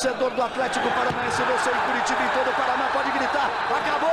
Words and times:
torcedor 0.00 0.30
do 0.30 0.42
Atlético 0.42 0.88
Paranaense, 0.88 1.42
você 1.42 1.68
em 1.68 1.74
Curitiba 1.74 2.22
e 2.22 2.28
todo 2.30 2.48
o 2.48 2.54
Paraná 2.54 2.88
pode 2.90 3.10
gritar: 3.10 3.50
acabou! 3.68 4.08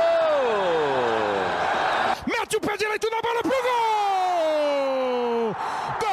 Mete 2.26 2.56
o 2.56 2.60
pé 2.60 2.76
direito 2.76 3.08
na 3.10 3.22
bola 3.22 3.40
pro 3.40 3.50
gol! 3.50 5.56
Gol! 5.98 6.06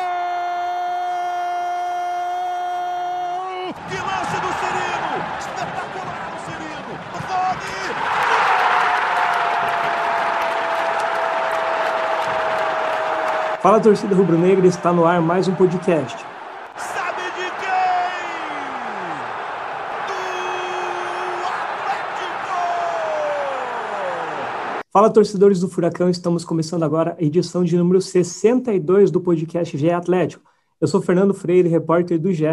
Que 3.90 3.98
lance 3.98 4.40
do 4.40 4.48
Cirino! 4.62 5.14
Espetacular 5.40 6.32
o 6.32 6.40
Cirino! 6.46 6.94
Rony! 7.28 7.92
Fala 13.62 13.82
torcida 13.82 14.16
rubro-negra, 14.16 14.68
está 14.68 14.94
no 14.94 15.06
ar 15.06 15.20
mais 15.20 15.50
um 15.50 15.56
podcast. 15.56 16.26
Sabe 16.78 17.24
de 17.24 17.50
quem? 17.60 17.68
Do 20.08 20.16
Atlético! 21.48 22.56
Fala 24.96 25.10
torcedores 25.10 25.60
do 25.60 25.68
Furacão, 25.68 26.10
estamos 26.10 26.46
começando 26.46 26.84
agora 26.84 27.18
a 27.20 27.22
edição 27.22 27.66
de 27.66 27.76
número 27.76 28.00
62 28.00 29.12
do 29.12 29.20
podcast 29.20 29.78
GE 29.78 29.92
Atlético. 29.92 30.50
Eu 30.80 30.88
sou 30.88 31.02
Fernando 31.02 31.34
Freire, 31.34 31.68
repórter 31.68 32.18
do 32.18 32.32
GE, 32.32 32.46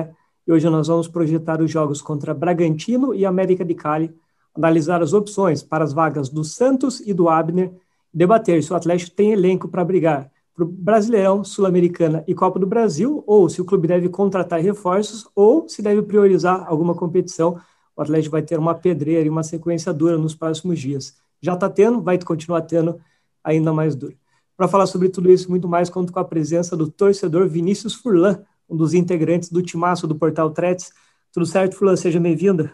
e 0.45 0.51
hoje 0.51 0.69
nós 0.69 0.89
vamos 0.89 1.07
projetar 1.07 1.63
os 1.63 1.71
jogos 1.71 2.03
contra 2.03 2.35
Bragantino 2.35 3.15
e 3.15 3.25
América 3.25 3.65
de 3.65 3.77
Cali, 3.77 4.13
analisar 4.57 5.01
as 5.01 5.13
opções 5.13 5.63
para 5.63 5.85
as 5.85 5.93
vagas 5.93 6.29
do 6.29 6.43
Santos 6.43 6.99
e 7.07 7.15
do 7.15 7.29
Abner, 7.29 7.73
debater 8.13 8.61
se 8.61 8.73
o 8.73 8.77
Atlético 8.77 9.15
tem 9.15 9.31
elenco 9.31 9.69
para 9.69 9.85
brigar 9.85 10.29
para 10.53 10.65
o 10.65 10.67
Brasileirão, 10.67 11.45
Sul-Americana 11.45 12.25
e 12.27 12.35
Copa 12.35 12.59
do 12.59 12.67
Brasil, 12.67 13.23
ou 13.25 13.49
se 13.49 13.63
o 13.63 13.65
clube 13.65 13.87
deve 13.87 14.09
contratar 14.09 14.61
reforços, 14.61 15.29
ou 15.33 15.69
se 15.69 15.81
deve 15.81 16.03
priorizar 16.03 16.67
alguma 16.67 16.97
competição. 16.97 17.61
O 17.95 18.03
Atlético 18.03 18.33
vai 18.33 18.43
ter 18.43 18.59
uma 18.59 18.75
pedreira 18.75 19.29
e 19.29 19.31
uma 19.31 19.45
sequência 19.45 19.93
dura 19.93 20.19
nos 20.19 20.35
próximos 20.35 20.81
dias. 20.81 21.22
Já 21.43 21.55
está 21.55 21.69
tendo, 21.69 22.01
vai 22.01 22.19
continuar 22.19 22.63
tendo 22.63 23.01
ainda 23.43 23.73
mais 23.73 23.97
dura. 23.97 24.15
Para 24.57 24.69
falar 24.69 24.87
sobre 24.87 25.09
tudo 25.09 25.31
isso 25.31 25.51
muito 25.51 25.69
mais, 25.69 25.91
conto 25.91 26.13
com 26.13 26.21
a 26.21 26.25
presença 26.25 26.77
do 26.77 26.89
torcedor 26.89 27.49
Vinícius 27.49 27.95
Furlan, 27.95 28.43
um 28.71 28.77
dos 28.77 28.95
integrantes 28.95 29.51
do 29.51 29.61
timaço 29.61 30.07
do 30.07 30.15
Portal 30.15 30.51
Tretes. 30.51 30.93
Tudo 31.33 31.45
certo, 31.45 31.77
Furlan? 31.77 31.97
Seja 31.97 32.21
bem-vindo. 32.21 32.71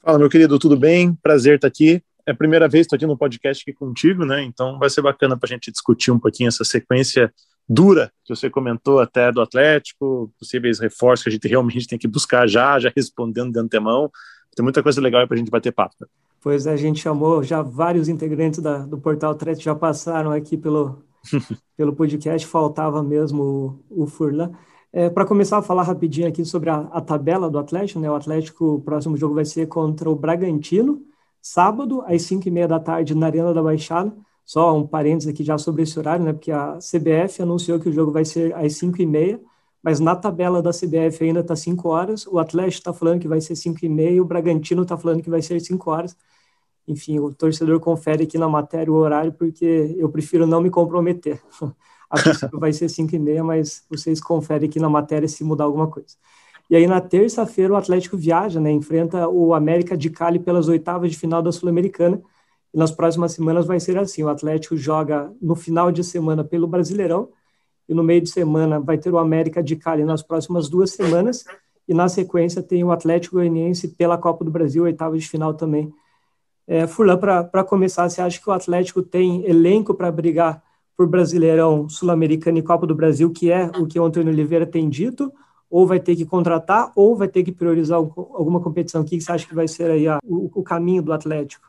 Fala, 0.00 0.18
meu 0.18 0.30
querido, 0.30 0.58
tudo 0.58 0.76
bem? 0.76 1.14
Prazer 1.14 1.56
estar 1.56 1.66
aqui 1.66 2.02
é 2.26 2.30
a 2.30 2.34
primeira 2.34 2.68
vez 2.68 2.86
que 2.86 2.94
estou 2.94 2.96
aqui 2.96 3.06
no 3.06 3.18
podcast 3.18 3.62
aqui 3.62 3.72
contigo, 3.72 4.24
né? 4.24 4.42
Então 4.42 4.78
vai 4.78 4.88
ser 4.88 5.02
bacana 5.02 5.36
para 5.36 5.46
a 5.46 5.52
gente 5.52 5.70
discutir 5.70 6.10
um 6.10 6.18
pouquinho 6.18 6.48
essa 6.48 6.64
sequência 6.64 7.32
dura 7.68 8.10
que 8.24 8.34
você 8.34 8.48
comentou 8.48 9.00
até 9.00 9.30
do 9.30 9.40
Atlético, 9.40 10.32
possíveis 10.38 10.78
reforços 10.78 11.24
que 11.24 11.28
a 11.28 11.32
gente 11.32 11.48
realmente 11.48 11.86
tem 11.86 11.98
que 11.98 12.08
buscar 12.08 12.46
já, 12.46 12.78
já 12.78 12.90
respondendo 12.94 13.52
de 13.52 13.58
antemão. 13.58 14.10
Tem 14.54 14.62
muita 14.62 14.82
coisa 14.82 15.00
legal 15.00 15.26
para 15.26 15.34
a 15.34 15.38
gente 15.38 15.50
bater 15.50 15.72
papo. 15.72 15.94
Pois 16.44 16.66
é, 16.66 16.72
a 16.74 16.76
gente 16.76 17.00
chamou 17.00 17.42
já 17.42 17.62
vários 17.62 18.06
integrantes 18.06 18.60
da, 18.60 18.80
do 18.80 18.98
Portal 18.98 19.32
Atlético 19.32 19.64
já 19.64 19.74
passaram 19.74 20.30
aqui 20.30 20.58
pelo, 20.58 21.02
pelo 21.74 21.94
podcast, 21.94 22.46
faltava 22.46 23.02
mesmo 23.02 23.80
o, 23.90 24.02
o 24.02 24.06
Furlan. 24.06 24.52
É, 24.92 25.08
para 25.08 25.24
começar 25.24 25.56
a 25.56 25.62
falar 25.62 25.84
rapidinho 25.84 26.28
aqui 26.28 26.44
sobre 26.44 26.68
a, 26.68 26.80
a 26.92 27.00
tabela 27.00 27.48
do 27.48 27.58
Atlético, 27.58 27.98
né? 27.98 28.10
O 28.10 28.14
Atlético, 28.14 28.74
o 28.74 28.80
próximo 28.82 29.16
jogo 29.16 29.34
vai 29.34 29.46
ser 29.46 29.68
contra 29.68 30.10
o 30.10 30.14
Bragantino, 30.14 31.00
sábado, 31.40 32.02
às 32.02 32.20
5 32.24 32.46
e 32.46 32.50
meia 32.50 32.68
da 32.68 32.78
tarde, 32.78 33.14
na 33.14 33.24
Arena 33.24 33.54
da 33.54 33.62
Baixada. 33.62 34.14
Só 34.44 34.76
um 34.76 34.86
parênteses 34.86 35.32
aqui 35.32 35.42
já 35.42 35.56
sobre 35.56 35.84
esse 35.84 35.98
horário, 35.98 36.26
né? 36.26 36.34
Porque 36.34 36.52
a 36.52 36.76
CBF 36.76 37.40
anunciou 37.40 37.80
que 37.80 37.88
o 37.88 37.92
jogo 37.92 38.12
vai 38.12 38.26
ser 38.26 38.54
às 38.54 38.76
5 38.76 39.00
e 39.00 39.06
meia, 39.06 39.40
mas 39.84 40.00
na 40.00 40.16
tabela 40.16 40.62
da 40.62 40.70
CBF 40.70 41.22
ainda 41.22 41.40
está 41.40 41.54
5 41.54 41.88
horas. 41.90 42.26
O 42.26 42.38
Atlético 42.38 42.78
está 42.80 42.92
falando 42.94 43.20
que 43.20 43.28
vai 43.28 43.40
ser 43.42 43.54
5 43.54 43.84
e 43.84 43.88
meia, 43.88 44.22
o 44.22 44.24
Bragantino 44.24 44.82
está 44.82 44.96
falando 44.96 45.22
que 45.22 45.28
vai 45.28 45.42
ser 45.42 45.60
5 45.60 45.90
horas. 45.90 46.16
Enfim, 46.88 47.18
o 47.18 47.34
torcedor 47.34 47.78
confere 47.80 48.24
aqui 48.24 48.38
na 48.38 48.48
matéria 48.48 48.90
o 48.90 48.96
horário, 48.96 49.32
porque 49.32 49.94
eu 49.98 50.08
prefiro 50.08 50.46
não 50.46 50.62
me 50.62 50.70
comprometer. 50.70 51.42
A 52.10 52.20
princípio 52.20 52.58
vai 52.58 52.72
ser 52.72 52.88
5 52.88 53.14
e 53.14 53.18
meia, 53.18 53.44
mas 53.44 53.84
vocês 53.90 54.20
conferem 54.22 54.68
aqui 54.68 54.80
na 54.80 54.88
matéria 54.88 55.28
se 55.28 55.44
mudar 55.44 55.64
alguma 55.64 55.88
coisa. 55.90 56.16
E 56.70 56.76
aí 56.76 56.86
na 56.86 57.00
terça-feira 57.00 57.74
o 57.74 57.76
Atlético 57.76 58.16
viaja, 58.16 58.58
né, 58.60 58.70
enfrenta 58.70 59.28
o 59.28 59.52
América 59.52 59.96
de 59.96 60.08
Cali 60.08 60.38
pelas 60.38 60.66
oitavas 60.68 61.10
de 61.10 61.18
final 61.18 61.42
da 61.42 61.52
Sul-Americana. 61.52 62.22
E 62.72 62.78
nas 62.78 62.90
próximas 62.90 63.32
semanas 63.32 63.66
vai 63.66 63.80
ser 63.80 63.98
assim, 63.98 64.22
o 64.22 64.28
Atlético 64.30 64.76
joga 64.76 65.30
no 65.42 65.54
final 65.54 65.92
de 65.92 66.02
semana 66.02 66.42
pelo 66.42 66.66
Brasileirão 66.66 67.28
e 67.88 67.94
no 67.94 68.02
meio 68.02 68.20
de 68.20 68.30
semana 68.30 68.80
vai 68.80 68.98
ter 68.98 69.10
o 69.10 69.18
América 69.18 69.62
de 69.62 69.76
Cali 69.76 70.04
nas 70.04 70.22
próximas 70.22 70.68
duas 70.68 70.90
semanas 70.90 71.44
e 71.86 71.94
na 71.94 72.08
sequência 72.08 72.62
tem 72.62 72.82
o 72.82 72.90
Atlético 72.90 73.36
Goianiense 73.36 73.88
pela 73.88 74.16
Copa 74.16 74.44
do 74.44 74.50
Brasil, 74.50 74.84
oitavas 74.84 75.22
de 75.22 75.28
final 75.28 75.54
também. 75.54 75.92
É, 76.66 76.86
Furlan, 76.86 77.18
para 77.18 77.64
começar, 77.64 78.08
você 78.08 78.22
acha 78.22 78.40
que 78.40 78.48
o 78.48 78.52
Atlético 78.52 79.02
tem 79.02 79.44
elenco 79.44 79.94
para 79.94 80.10
brigar 80.10 80.62
por 80.96 81.06
Brasileirão, 81.06 81.88
Sul-Americano 81.88 82.58
e 82.58 82.62
Copa 82.62 82.86
do 82.86 82.94
Brasil, 82.94 83.30
que 83.30 83.50
é 83.50 83.66
o 83.78 83.86
que 83.86 83.98
o 83.98 84.04
Antônio 84.04 84.32
Oliveira 84.32 84.64
tem 84.64 84.88
dito, 84.88 85.32
ou 85.68 85.86
vai 85.86 86.00
ter 86.00 86.16
que 86.16 86.24
contratar, 86.24 86.90
ou 86.94 87.16
vai 87.16 87.28
ter 87.28 87.42
que 87.42 87.52
priorizar 87.52 87.98
alguma 87.98 88.60
competição? 88.60 89.02
O 89.02 89.04
que 89.04 89.20
você 89.20 89.32
acha 89.32 89.46
que 89.46 89.54
vai 89.54 89.68
ser 89.68 89.90
aí 89.90 90.06
a, 90.06 90.18
o, 90.24 90.50
o 90.60 90.62
caminho 90.62 91.02
do 91.02 91.12
Atlético? 91.12 91.68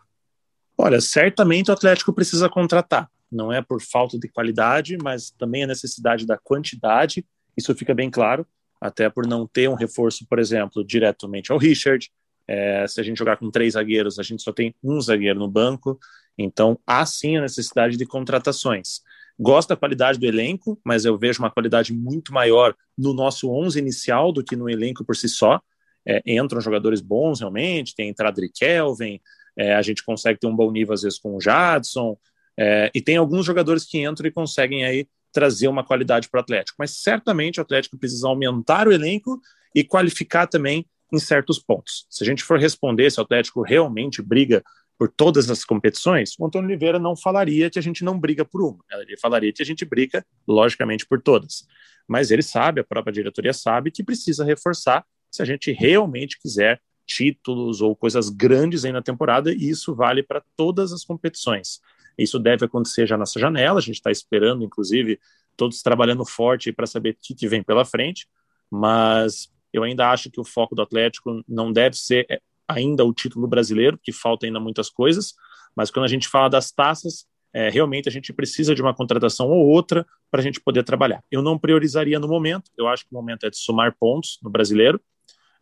Olha, 0.78 1.02
certamente 1.02 1.72
o 1.72 1.74
Atlético 1.74 2.14
precisa 2.14 2.48
contratar. 2.50 3.10
Não 3.32 3.52
é 3.52 3.62
por 3.62 3.82
falta 3.82 4.18
de 4.18 4.28
qualidade, 4.28 4.98
mas 5.02 5.32
também 5.32 5.64
a 5.64 5.68
necessidade 5.68 6.26
da 6.26 6.38
quantidade. 6.38 7.26
Isso 7.58 7.74
fica 7.76 7.94
bem 7.94 8.10
claro, 8.10 8.46
até 8.80 9.10
por 9.10 9.26
não 9.26 9.48
ter 9.48 9.70
um 9.70 9.76
reforço, 9.76 10.26
por 10.28 10.40
exemplo, 10.40 10.84
diretamente 10.84 11.52
ao 11.52 11.58
Richard. 11.58 12.10
É, 12.48 12.86
se 12.88 13.00
a 13.02 13.04
gente 13.04 13.18
jogar 13.18 13.38
com 13.38 13.50
três 13.50 13.74
zagueiros, 13.74 14.20
a 14.20 14.24
gente 14.24 14.44
só 14.44 14.52
tem 14.52 14.74
um 14.84 15.00
zagueiro 15.02 15.40
no 15.40 15.48
banco. 15.48 16.00
Então, 16.38 16.80
há 16.86 17.06
sim 17.06 17.38
a 17.38 17.42
necessidade 17.42 17.98
de 17.98 18.06
contratações. 18.06 19.02
Gosto 19.38 19.70
da 19.70 19.76
qualidade 19.76 20.20
do 20.20 20.26
elenco, 20.26 20.80
mas 20.84 21.04
eu 21.04 21.18
vejo 21.18 21.40
uma 21.40 21.52
qualidade 21.52 21.94
muito 21.94 22.34
maior 22.34 22.76
no 22.98 23.14
nosso 23.14 23.52
11 23.52 23.78
inicial 23.80 24.32
do 24.32 24.44
que 24.44 24.56
no 24.56 24.70
elenco 24.70 25.04
por 25.04 25.16
si 25.16 25.28
só. 25.28 25.60
É, 26.06 26.22
entram 26.26 26.62
jogadores 26.62 27.02
bons 27.02 27.40
realmente, 27.40 27.96
tem 27.96 28.10
entrada 28.10 28.40
de 28.40 28.48
Kelvin, 28.48 29.20
é, 29.58 29.74
a 29.74 29.82
gente 29.82 30.04
consegue 30.04 30.40
ter 30.40 30.48
um 30.48 30.56
bom 30.56 30.72
nível 30.72 30.94
às 30.94 31.02
vezes 31.02 31.18
com 31.18 31.36
o 31.36 31.42
Jadson, 31.42 32.18
é, 32.58 32.92
e 32.94 33.02
tem 33.02 33.18
alguns 33.18 33.46
jogadores 33.46 33.84
que 33.86 34.04
entram 34.04 34.28
e 34.28 34.32
conseguem 34.32 34.86
aí 34.86 35.08
trazer 35.32 35.68
uma 35.68 35.84
qualidade 35.84 36.30
para 36.30 36.40
o 36.40 36.42
Atlético. 36.42 36.78
Mas 36.80 37.02
certamente 37.02 37.60
o 37.60 37.62
Atlético 37.62 37.98
precisa 37.98 38.28
aumentar 38.28 38.88
o 38.88 38.92
elenco 38.92 39.42
e 39.74 39.84
qualificar 39.84 40.48
também 40.48 40.86
em 41.12 41.20
certos 41.20 41.60
pontos. 41.60 42.06
Se 42.10 42.24
a 42.24 42.28
gente 42.28 42.44
for 42.44 42.58
responder 42.60 43.12
se 43.12 43.20
o 43.20 43.24
Atlético 43.24 43.62
realmente 43.62 44.22
briga 44.22 44.64
por 44.98 45.10
todas 45.10 45.50
as 45.50 45.66
competições, 45.66 46.36
o 46.40 46.46
Antônio 46.46 46.70
Oliveira 46.70 46.98
não 46.98 47.18
falaria 47.18 47.70
que 47.70 47.78
a 47.78 47.82
gente 47.82 48.04
não 48.04 48.18
briga 48.18 48.46
por 48.46 48.62
uma, 48.62 48.84
ele 49.02 49.18
falaria 49.18 49.52
que 49.52 49.62
a 49.62 49.66
gente 49.66 49.84
briga, 49.84 50.26
logicamente, 50.48 51.06
por 51.06 51.22
todas. 51.22 51.66
Mas 52.08 52.32
ele 52.32 52.42
sabe, 52.42 52.80
a 52.80 52.84
própria 52.84 53.12
diretoria 53.12 53.52
sabe 53.52 53.92
que 53.92 54.04
precisa 54.04 54.46
reforçar 54.46 55.06
se 55.30 55.42
a 55.42 55.46
gente 55.46 55.72
realmente 55.74 56.40
quiser 56.40 56.80
títulos 57.06 57.82
ou 57.82 57.94
coisas 57.96 58.30
grandes 58.30 58.86
aí 58.86 58.92
na 58.92 59.02
temporada, 59.02 59.52
e 59.52 59.70
isso 59.70 59.94
vale 59.94 60.24
para 60.24 60.42
todas 60.56 60.94
as 60.94 61.04
competições. 61.04 61.82
Isso 62.18 62.40
deve 62.40 62.66
acontecer 62.66 63.06
já 63.06 63.18
nessa 63.18 63.40
janela, 63.40 63.80
a 63.80 63.82
gente 63.82 63.96
está 63.96 64.12
esperando, 64.12 64.64
inclusive, 64.64 65.20
todos 65.56 65.82
trabalhando 65.82 66.26
forte 66.26 66.72
para 66.72 66.86
saber 66.86 67.12
o 67.12 67.36
que, 67.36 67.48
vem 67.48 67.64
pela 67.64 67.86
frente, 67.86 68.28
mas 68.70 69.50
eu 69.74 69.84
ainda 69.84 70.10
acho 70.10 70.30
que 70.30 70.40
o 70.40 70.44
foco 70.44 70.76
do 70.76 70.82
Atlético 70.82 71.44
não 71.48 71.72
deve 71.72 71.96
ser 71.98 72.42
ainda 72.68 73.06
o 73.06 73.14
título 73.14 73.48
brasileiro, 73.48 74.00
que 74.02 74.12
falta 74.12 74.46
ainda 74.46 74.60
muitas 74.60 74.90
coisas, 74.90 75.34
mas 75.76 75.92
quando 75.92 76.06
a 76.06 76.10
gente 76.10 76.28
fala 76.28 76.50
das 76.50 76.72
taças, 76.72 77.26
é, 77.54 77.70
realmente 77.70 78.10
a 78.10 78.12
gente 78.12 78.34
precisa 78.34 78.76
de 78.76 78.82
uma 78.82 78.94
contratação 78.94 79.48
ou 79.48 79.68
outra 79.68 80.06
para 80.30 80.42
a 80.42 80.44
gente 80.44 80.60
poder 80.60 80.84
trabalhar. 80.84 81.24
Eu 81.32 81.42
não 81.42 81.58
priorizaria 81.58 82.20
no 82.20 82.28
momento, 82.28 82.70
eu 82.78 82.88
acho 82.88 83.04
que 83.04 83.12
o 83.12 83.16
momento 83.16 83.46
é 83.46 83.50
de 83.50 83.58
somar 83.58 83.96
pontos 83.98 84.40
no 84.44 84.50
brasileiro, 84.50 85.00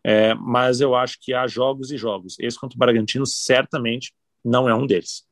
é, 0.04 0.34
mas 0.34 0.82
eu 0.82 0.96
acho 0.96 1.18
que 1.22 1.34
há 1.34 1.48
jogos 1.48 1.92
e 1.92 1.98
jogos. 1.98 2.38
Esse 2.40 2.60
contra 2.60 2.76
o 2.76 2.80
Bragantino 2.80 3.26
certamente 3.26 4.14
não 4.44 4.68
é 4.68 4.76
um 4.76 4.86
deles. 4.86 5.24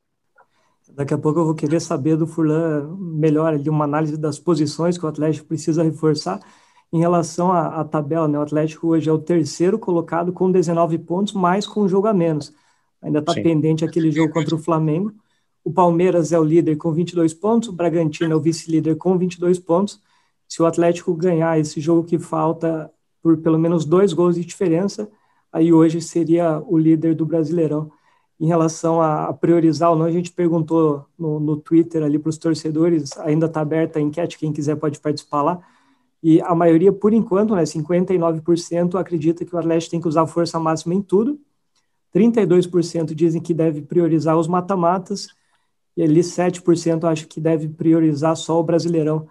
Daqui 0.90 1.14
a 1.14 1.18
pouco 1.18 1.40
eu 1.40 1.46
vou 1.46 1.56
querer 1.56 1.80
saber 1.80 2.18
do 2.18 2.28
Furlan 2.28 2.96
melhor 2.98 3.54
ali 3.54 3.70
uma 3.70 3.86
análise 3.86 4.18
das 4.18 4.40
posições 4.40 4.98
que 4.98 5.06
o 5.06 5.10
Atlético 5.10 5.48
precisa 5.48 5.84
reforçar 5.84 6.40
em 6.92 7.00
relação 7.00 7.52
à, 7.52 7.80
à, 7.80 7.86
tabela, 7.86 8.28
né, 8.28 8.38
o 8.38 8.42
Atlético 8.42 8.88
hoje 8.90 9.10
é 9.10 9.14
o 9.14 9.18
terceiro 9.18 9.80
colocado 9.80 10.34
com 10.34 10.52
19 10.52 10.98
pontos, 11.00 11.34
mais 11.34 11.66
com 11.66 11.84
um 11.84 11.88
jogo 11.88 12.08
a 12.08 12.14
menos. 12.14 12.54
Ainda 13.02 13.20
está 13.20 13.34
pendente 13.34 13.86
aquele 13.86 14.12
jogo 14.12 14.34
contra 14.34 14.54
o 14.54 14.60
Flamengo. 14.60 15.14
O 15.64 15.72
Palmeiras 15.72 16.32
é 16.34 16.40
o 16.40 16.44
líder 16.44 16.76
com 16.76 16.92
22 16.92 17.34
pontos, 17.34 17.70
o 17.70 17.74
Bragantino 17.74 18.34
é 18.34 18.36
o 18.36 18.42
vice-líder 18.42 18.96
com 18.98 19.18
22 19.18 19.58
pontos. 19.60 20.02
Se 20.48 20.62
o 20.62 20.66
Atlético 20.66 21.16
ganhar 21.16 21.58
esse 21.58 21.80
jogo 21.80 22.04
que 22.04 22.20
falta 22.20 22.92
por 23.22 23.38
pelo 23.38 23.58
menos 23.58 23.86
dois 23.86 24.12
gols 24.12 24.36
de 24.36 24.44
diferença, 24.44 25.10
aí 25.52 25.72
hoje 25.72 26.02
seria 26.02 26.60
o 26.68 26.78
líder 26.78 27.16
do 27.16 27.26
Brasileirão. 27.26 27.90
Em 28.42 28.48
relação 28.48 29.00
a 29.02 29.32
priorizar 29.34 29.92
ou 29.92 29.96
não, 29.98 30.08
a 30.08 30.12
gente 30.12 30.32
perguntou 30.32 31.06
no, 31.18 31.40
no 31.40 31.58
Twitter 31.58 32.04
ali 32.04 32.18
para 32.18 32.32
os 32.32 32.40
torcedores, 32.40 33.16
ainda 33.20 33.46
está 33.46 33.62
aberta 33.62 34.00
a 34.00 34.02
enquete, 34.02 34.40
quem 34.40 34.52
quiser 34.52 34.76
pode 34.78 35.00
participar 35.00 35.44
lá 35.44 35.62
E 36.24 36.42
a 36.42 36.56
maioria, 36.56 36.92
por 36.94 37.14
enquanto, 37.14 37.56
né, 37.56 37.66
59% 37.66 39.00
acredita 39.00 39.46
que 39.46 39.56
o 39.56 39.60
Atlético 39.60 39.92
tem 39.92 40.02
que 40.02 40.08
usar 40.08 40.28
força 40.28 40.60
máxima 40.60 40.96
em 40.96 41.04
tudo, 41.04 41.40
32% 42.14 43.16
dizem 43.16 43.42
que 43.42 43.54
deve 43.54 43.82
priorizar 43.84 44.38
os 44.38 44.48
mata-matas, 44.48 45.28
e 45.96 46.04
ali 46.04 46.22
7% 46.24 47.06
acham 47.06 47.28
que 47.28 47.42
deve 47.42 47.70
priorizar 47.70 48.36
só 48.36 48.60
o 48.60 48.64
Brasileirão. 48.64 49.28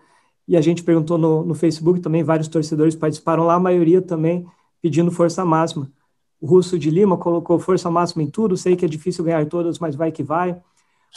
E 0.48 0.56
a 0.56 0.60
gente 0.60 0.84
perguntou 0.84 1.18
no, 1.18 1.44
no 1.44 1.54
Facebook 1.54 2.00
também, 2.00 2.22
vários 2.22 2.48
torcedores 2.48 2.94
participaram 2.96 3.44
lá, 3.44 3.54
a 3.54 3.60
maioria 3.60 4.02
também 4.02 4.46
pedindo 4.82 5.10
força 5.10 5.44
máxima. 5.44 5.90
O 6.40 6.46
Russo 6.46 6.78
de 6.78 6.90
Lima 6.90 7.16
colocou 7.18 7.58
força 7.58 7.90
máxima 7.90 8.22
em 8.22 8.30
tudo, 8.30 8.56
sei 8.56 8.74
que 8.74 8.84
é 8.84 8.88
difícil 8.88 9.22
ganhar 9.24 9.44
todas, 9.46 9.78
mas 9.78 9.94
vai 9.94 10.10
que 10.10 10.22
vai. 10.22 10.58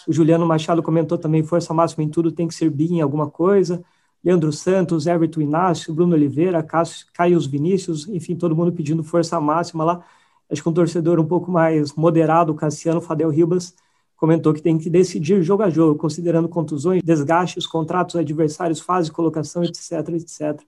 O 0.07 0.11
Juliano 0.13 0.45
Machado 0.45 0.83
comentou 0.83 1.17
também 1.17 1.43
força 1.43 1.73
máxima 1.73 2.03
em 2.03 2.09
tudo, 2.09 2.31
tem 2.31 2.47
que 2.47 2.53
ser 2.55 2.69
bi 2.69 2.91
em 2.91 3.01
alguma 3.01 3.29
coisa. 3.29 3.83
Leandro 4.23 4.51
Santos, 4.51 5.05
Everton 5.05 5.41
Inácio, 5.41 5.93
Bruno 5.93 6.13
Oliveira, 6.13 6.65
Caio 7.13 7.39
Vinícius, 7.41 8.07
enfim, 8.07 8.35
todo 8.35 8.55
mundo 8.55 8.71
pedindo 8.71 9.03
força 9.03 9.39
máxima 9.39 9.83
lá. 9.83 10.05
Acho 10.49 10.61
que 10.61 10.69
um 10.69 10.73
torcedor 10.73 11.19
um 11.19 11.25
pouco 11.25 11.51
mais 11.51 11.93
moderado, 11.93 12.53
Cassiano 12.53 13.01
Fadel 13.01 13.29
Ribas, 13.29 13.75
comentou 14.15 14.53
que 14.53 14.61
tem 14.61 14.77
que 14.77 14.89
decidir 14.89 15.41
jogo 15.41 15.63
a 15.63 15.69
jogo, 15.69 15.99
considerando 15.99 16.47
contusões, 16.47 17.01
desgastes, 17.03 17.65
contratos 17.67 18.15
adversários, 18.15 18.79
fase, 18.79 19.11
colocação, 19.11 19.63
etc, 19.63 19.91
etc. 20.09 20.61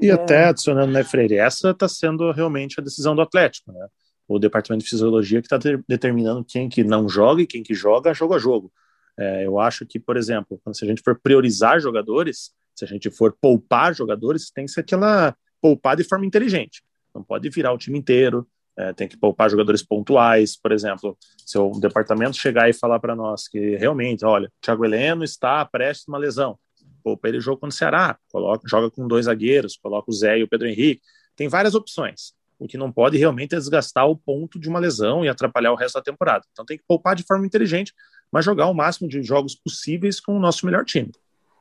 E 0.00 0.10
é... 0.10 0.12
até 0.12 0.46
adicionando, 0.46 0.92
né, 0.92 1.04
Freire, 1.04 1.36
essa 1.36 1.70
está 1.70 1.88
sendo 1.88 2.30
realmente 2.32 2.80
a 2.80 2.82
decisão 2.82 3.14
do 3.14 3.22
Atlético, 3.22 3.72
né? 3.72 3.86
O 4.26 4.38
departamento 4.38 4.84
de 4.84 4.90
fisiologia 4.90 5.40
que 5.40 5.46
está 5.46 5.58
determinando 5.86 6.44
quem 6.44 6.68
que 6.68 6.82
não 6.82 7.08
joga 7.08 7.42
e 7.42 7.46
quem 7.46 7.62
que 7.62 7.74
joga 7.74 8.14
jogo 8.14 8.34
a 8.34 8.38
jogo. 8.38 8.72
É, 9.18 9.46
eu 9.46 9.60
acho 9.60 9.86
que, 9.86 10.00
por 10.00 10.16
exemplo, 10.16 10.60
se 10.72 10.84
a 10.84 10.88
gente 10.88 11.02
for 11.02 11.18
priorizar 11.20 11.78
jogadores, 11.78 12.50
se 12.74 12.84
a 12.84 12.88
gente 12.88 13.10
for 13.10 13.36
poupar 13.40 13.94
jogadores, 13.94 14.50
tem 14.50 14.64
que 14.64 14.72
ser 14.72 14.80
aquela 14.80 15.36
poupar 15.60 15.96
de 15.96 16.04
forma 16.04 16.26
inteligente. 16.26 16.82
Não 17.14 17.22
pode 17.22 17.48
virar 17.48 17.72
o 17.72 17.78
time 17.78 17.98
inteiro, 17.98 18.46
é, 18.76 18.92
tem 18.92 19.06
que 19.06 19.16
poupar 19.16 19.48
jogadores 19.48 19.82
pontuais, 19.82 20.56
por 20.56 20.72
exemplo, 20.72 21.16
se 21.38 21.56
o 21.56 21.70
departamento 21.78 22.36
chegar 22.36 22.68
e 22.68 22.72
falar 22.72 22.98
para 22.98 23.14
nós 23.14 23.46
que 23.46 23.76
realmente, 23.76 24.24
olha, 24.24 24.50
Thiago 24.60 24.84
Heleno 24.84 25.22
está 25.22 25.64
prestes 25.64 26.08
a 26.08 26.12
uma 26.12 26.18
lesão, 26.18 26.58
poupa 27.04 27.28
ele 27.28 27.38
jogo 27.38 27.58
contra 27.58 27.74
o 27.74 27.78
Ceará, 27.78 28.18
coloca, 28.32 28.66
joga 28.66 28.90
com 28.90 29.06
dois 29.06 29.26
zagueiros, 29.26 29.76
coloca 29.76 30.10
o 30.10 30.14
Zé 30.14 30.38
e 30.38 30.42
o 30.42 30.48
Pedro 30.48 30.66
Henrique, 30.66 31.02
tem 31.36 31.46
várias 31.46 31.74
opções. 31.74 32.32
O 32.58 32.66
que 32.66 32.78
não 32.78 32.90
pode 32.90 33.18
realmente 33.18 33.54
é 33.54 33.58
desgastar 33.58 34.08
o 34.08 34.16
ponto 34.16 34.58
de 34.58 34.68
uma 34.68 34.78
lesão 34.78 35.24
e 35.24 35.28
atrapalhar 35.28 35.72
o 35.72 35.76
resto 35.76 35.96
da 35.96 36.02
temporada. 36.02 36.44
Então 36.50 36.64
tem 36.64 36.78
que 36.78 36.84
poupar 36.88 37.14
de 37.14 37.22
forma 37.22 37.44
inteligente, 37.44 37.92
mas 38.32 38.44
jogar 38.44 38.68
o 38.68 38.74
máximo 38.74 39.08
de 39.08 39.22
jogos 39.22 39.54
possíveis 39.54 40.18
com 40.18 40.36
o 40.36 40.40
nosso 40.40 40.64
melhor 40.64 40.84
time. 40.84 41.12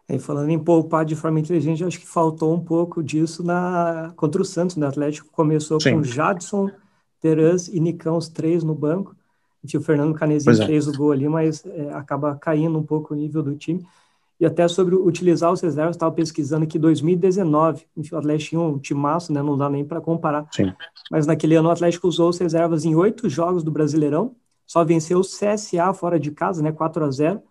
E 0.08 0.20
falando 0.20 0.50
em 0.50 0.60
poupar 0.60 1.06
de 1.06 1.16
forma 1.16 1.40
inteligente, 1.40 1.84
acho 1.84 2.00
que 2.00 2.08
faltou 2.08 2.54
um 2.54 2.60
pouco 2.60 3.04
disso 3.04 3.44
na 3.44 4.14
contra 4.16 4.42
o 4.42 4.46
Santos, 4.46 4.76
né? 4.76 4.86
O 4.86 4.90
Atlético 4.90 5.30
começou 5.32 5.80
Sim. 5.80 5.96
com 5.96 6.04
Jadson, 6.04 6.70
Terãs 7.20 7.68
e 7.68 7.80
Nicão, 7.80 8.18
os 8.18 8.28
três 8.28 8.64
no 8.64 8.76
banco. 8.76 9.16
E 9.64 9.78
o 9.78 9.82
Fernando 9.82 10.14
Canezinho 10.14 10.62
é. 10.62 10.66
fez 10.66 10.88
o 10.88 10.92
gol 10.92 11.14
ali, 11.14 11.28
mas 11.28 11.66
é, 11.66 11.90
acaba 11.94 12.36
caindo 12.36 12.78
um 12.78 12.84
pouco 12.84 13.14
o 13.14 13.18
nível 13.18 13.42
do 13.42 13.56
time. 13.56 13.86
E 14.40 14.46
até 14.46 14.68
sobre 14.68 14.96
utilizar 14.96 15.52
os 15.52 15.62
reservas, 15.62 15.96
estava 15.96 16.12
pesquisando 16.12 16.68
que 16.68 16.80
2019, 16.80 17.86
enfim, 17.96 18.16
o 18.16 18.18
Atlético 18.18 18.50
tinha 18.50 18.62
um 18.62 18.80
timaço, 18.80 19.32
né? 19.32 19.42
Não 19.42 19.58
dá 19.58 19.70
nem 19.70 19.86
para 19.86 20.02
comparar. 20.02 20.48
Sim. 20.52 20.74
Mas 21.12 21.28
naquele 21.28 21.56
ano 21.56 21.70
o 21.70 21.72
Atlético 21.72 22.08
usou 22.08 22.30
os 22.30 22.38
reservas 22.38 22.84
em 22.84 22.96
oito 22.96 23.30
jogos 23.30 23.64
do 23.64 23.72
Brasileirão, 23.72 24.36
só 24.66 24.84
venceu 24.84 25.20
o 25.20 25.24
CSA 25.24 25.94
fora 25.94 26.20
de 26.20 26.32
casa, 26.32 26.62
né? 26.62 26.72
4 26.72 27.06
a 27.06 27.12
0 27.12 27.42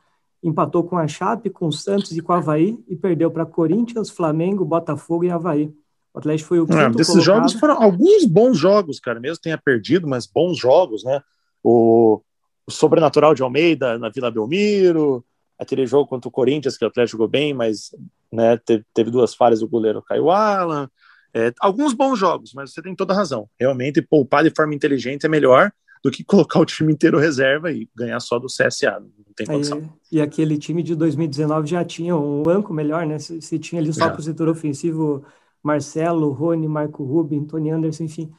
empatou 0.42 0.82
com 0.82 0.98
a 0.98 1.06
Chape, 1.06 1.48
com 1.48 1.68
o 1.68 1.72
Santos 1.72 2.10
e 2.16 2.20
com 2.20 2.32
o 2.32 2.36
Havaí 2.36 2.76
e 2.88 2.96
perdeu 2.96 3.30
para 3.30 3.46
Corinthians, 3.46 4.10
Flamengo, 4.10 4.64
Botafogo 4.64 5.24
e 5.24 5.30
Havaí. 5.30 5.72
O 6.12 6.18
Atlético 6.18 6.48
foi 6.48 6.60
o 6.60 6.66
quinto 6.66 6.78
é, 6.78 6.90
Desses 6.90 7.14
colocado. 7.14 7.36
jogos 7.36 7.52
foram 7.54 7.80
alguns 7.80 8.24
bons 8.24 8.58
jogos, 8.58 8.98
cara, 8.98 9.20
mesmo 9.20 9.40
tenha 9.40 9.56
perdido, 9.56 10.08
mas 10.08 10.26
bons 10.26 10.58
jogos, 10.58 11.04
né? 11.04 11.22
O, 11.62 12.20
o 12.66 12.70
Sobrenatural 12.70 13.34
de 13.34 13.42
Almeida 13.42 13.98
na 13.98 14.10
Vila 14.10 14.30
Belmiro, 14.30 15.24
aquele 15.62 15.86
jogo 15.86 16.08
contra 16.08 16.28
o 16.28 16.32
Corinthians 16.32 16.76
que 16.76 16.84
o 16.84 16.88
Atlético 16.88 17.12
jogou 17.12 17.28
bem, 17.28 17.54
mas 17.54 17.94
né, 18.30 18.56
teve, 18.58 18.84
teve 18.94 19.10
duas 19.10 19.34
falhas 19.34 19.60
do 19.60 19.68
goleiro 19.68 20.02
Caio 20.02 20.30
Alan. 20.30 20.88
É, 21.34 21.52
alguns 21.60 21.94
bons 21.94 22.18
jogos, 22.18 22.52
mas 22.54 22.72
você 22.72 22.82
tem 22.82 22.94
toda 22.94 23.14
razão. 23.14 23.48
Realmente, 23.58 24.02
poupar 24.02 24.44
de 24.44 24.52
forma 24.54 24.74
inteligente 24.74 25.24
é 25.24 25.28
melhor 25.28 25.72
do 26.04 26.10
que 26.10 26.22
colocar 26.24 26.60
o 26.60 26.66
time 26.66 26.92
inteiro 26.92 27.18
reserva 27.18 27.70
e 27.72 27.88
ganhar 27.94 28.20
só 28.20 28.38
do 28.38 28.48
CSA. 28.48 29.00
Não 29.00 29.34
tem 29.34 29.46
condição. 29.46 29.88
e 30.10 30.20
aquele 30.20 30.58
time 30.58 30.82
de 30.82 30.94
2019 30.94 31.66
já 31.68 31.84
tinha 31.84 32.16
um 32.16 32.42
banco 32.42 32.74
melhor, 32.74 33.06
né? 33.06 33.18
Se, 33.18 33.40
se 33.40 33.58
tinha 33.58 33.80
ali 33.80 33.92
só 33.92 34.10
para 34.10 34.20
o 34.20 34.22
setor 34.22 34.48
ofensivo 34.48 35.24
Marcelo, 35.62 36.30
Rony, 36.32 36.66
Marco 36.68 37.04
Rubin, 37.04 37.44
Tony 37.44 37.70
Anderson, 37.70 38.04
enfim. 38.04 38.32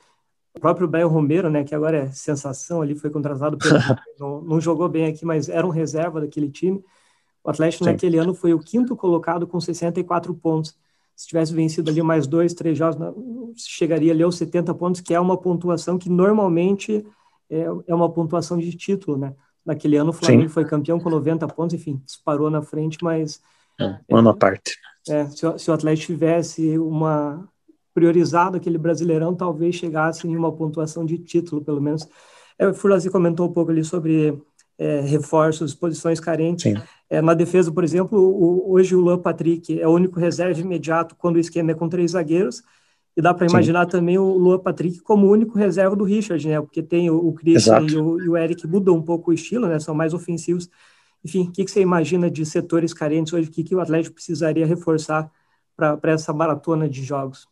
O 0.56 0.60
próprio 0.60 0.88
Bel 0.88 1.08
Romero, 1.08 1.50
né, 1.50 1.64
que 1.64 1.74
agora 1.74 1.98
é 1.98 2.12
sensação 2.12 2.81
ali, 2.81 2.96
foi 2.96 3.10
contratado 3.10 3.58
pelo. 3.58 3.74
não, 4.20 4.42
não, 4.42 4.62
jogou 4.62 4.88
bem 4.88 5.08
aqui, 5.08 5.25
mas 5.25 5.50
era 5.50 5.66
um 5.66 5.72
reserva 5.72 6.22
daquele 6.22 6.50
time. 6.50 6.84
O 7.44 7.50
Atlético 7.50 7.84
Sim. 7.84 7.92
naquele 7.92 8.18
ano 8.18 8.34
foi 8.34 8.54
o 8.54 8.60
quinto 8.60 8.95
colocado 8.95 9.45
com 9.45 9.60
64 9.60 10.34
pontos. 10.34 10.75
Se 11.16 11.28
tivesse 11.28 11.54
vencido 11.54 11.92
ali 11.92 12.01
mais 12.01 12.25
dois, 12.25 12.54
três 12.54 12.78
jogos, 12.78 12.98
chegaria 13.57 14.12
ali 14.12 14.24
aos 14.24 14.38
70 14.38 14.74
pontos, 14.74 15.01
que 15.01 15.13
é 15.13 15.19
uma 15.19 15.38
pontuação 15.38 15.98
que 15.98 16.10
normalmente 16.10 17.06
é, 17.50 17.66
é 17.88 17.94
uma 17.94 18.12
pontuação 18.12 18.57
de 18.57 18.75
título, 18.75 19.18
né? 19.18 19.36
Naquele 19.66 19.95
ano 19.95 20.10
o 20.10 20.13
Flamengo 20.13 20.44
Sim. 20.44 20.50
foi 20.50 20.66
campeão 20.66 21.00
com 21.00 21.10
90 21.10 21.48
pontos, 21.48 21.74
enfim, 21.75 22.01
disparou 22.06 22.50
na 22.50 22.62
frente, 22.62 22.98
mas. 23.01 23.42
É, 23.80 23.98
um 24.10 24.18
ano 24.18 24.30
à 24.30 24.34
parte. 24.34 24.78
É, 25.07 25.25
se, 25.28 25.46
o, 25.46 25.57
se 25.57 25.69
o 25.69 25.74
Atlético 25.74 26.13
tivesse 26.13 26.78
uma 26.78 27.48
priorizado 27.94 28.57
aquele 28.57 28.78
brasileirão, 28.78 29.36
talvez 29.36 29.75
chegasse 29.75 30.28
em 30.28 30.36
uma 30.36 30.51
pontuação 30.51 31.06
de 31.06 31.18
título, 31.18 31.63
pelo 31.63 31.80
menos. 31.80 32.07
É, 32.57 32.68
o 32.68 32.74
Furlazi 32.74 33.10
comentou 33.10 33.48
um 33.48 33.54
pouco 33.54 33.72
ali 33.72 33.84
sobre 33.84 34.38
é, 34.78 35.02
reforços, 35.02 35.74
posições 35.74 36.20
carentes. 36.20 36.74
É, 37.10 37.22
na 37.22 37.34
defesa, 37.34 37.72
por 37.72 37.84
exemplo, 37.84 38.20
o, 38.20 38.72
hoje 38.74 38.96
o 38.96 39.00
Luan 39.00 39.20
Patrick 39.20 39.80
é 39.80 39.88
o 39.88 39.92
único 39.92 40.20
reserva 40.20 40.60
imediato 40.60 41.16
quando 41.16 41.36
o 41.36 41.40
esquema 41.40 41.72
é 41.72 41.75
com 41.75 41.88
três 41.88 42.12
zagueiros. 42.12 42.64
E 43.16 43.22
dá 43.22 43.31
para 43.31 43.46
imaginar 43.46 43.86
também 43.86 44.18
o 44.18 44.38
Luan 44.38 44.58
Patrick 44.58 45.00
como 45.02 45.28
o 45.28 45.31
único 45.31 45.56
reserva 45.56 45.96
do 45.96 46.04
Richard, 46.04 46.48
né? 46.48 46.60
Porque 46.60 46.81
tem 46.81 47.12
o, 47.12 47.28
o 47.28 47.34
Christian 47.34 47.81
e 47.81 47.96
o, 47.96 48.20
e 48.20 48.30
o, 48.30 48.36
Eric 48.36 48.66
mudam 48.66 48.96
um 48.96 49.02
pouco 49.04 49.30
o 49.30 49.34
estilo, 49.34 49.68
né? 49.68 49.78
São 49.80 49.94
mais 49.94 50.16
ofensivos. 50.16 50.68
Enfim, 51.24 51.44
o 51.44 51.52
que, 51.52 51.64
que 51.64 51.70
você 51.70 51.81
imagina 51.81 52.30
de 52.30 52.44
setores 52.44 52.92
carentes 52.92 53.31
hoje? 53.31 53.50
O 53.50 53.52
que, 53.52 53.64
que 53.64 53.75
o 53.75 53.80
Atlético 53.80 54.16
precisaria 54.16 54.66
reforçar 54.66 55.31
para 55.75 56.12
essa 56.12 56.34
maratona 56.34 56.90
de 56.90 57.04
jogos? 57.04 57.48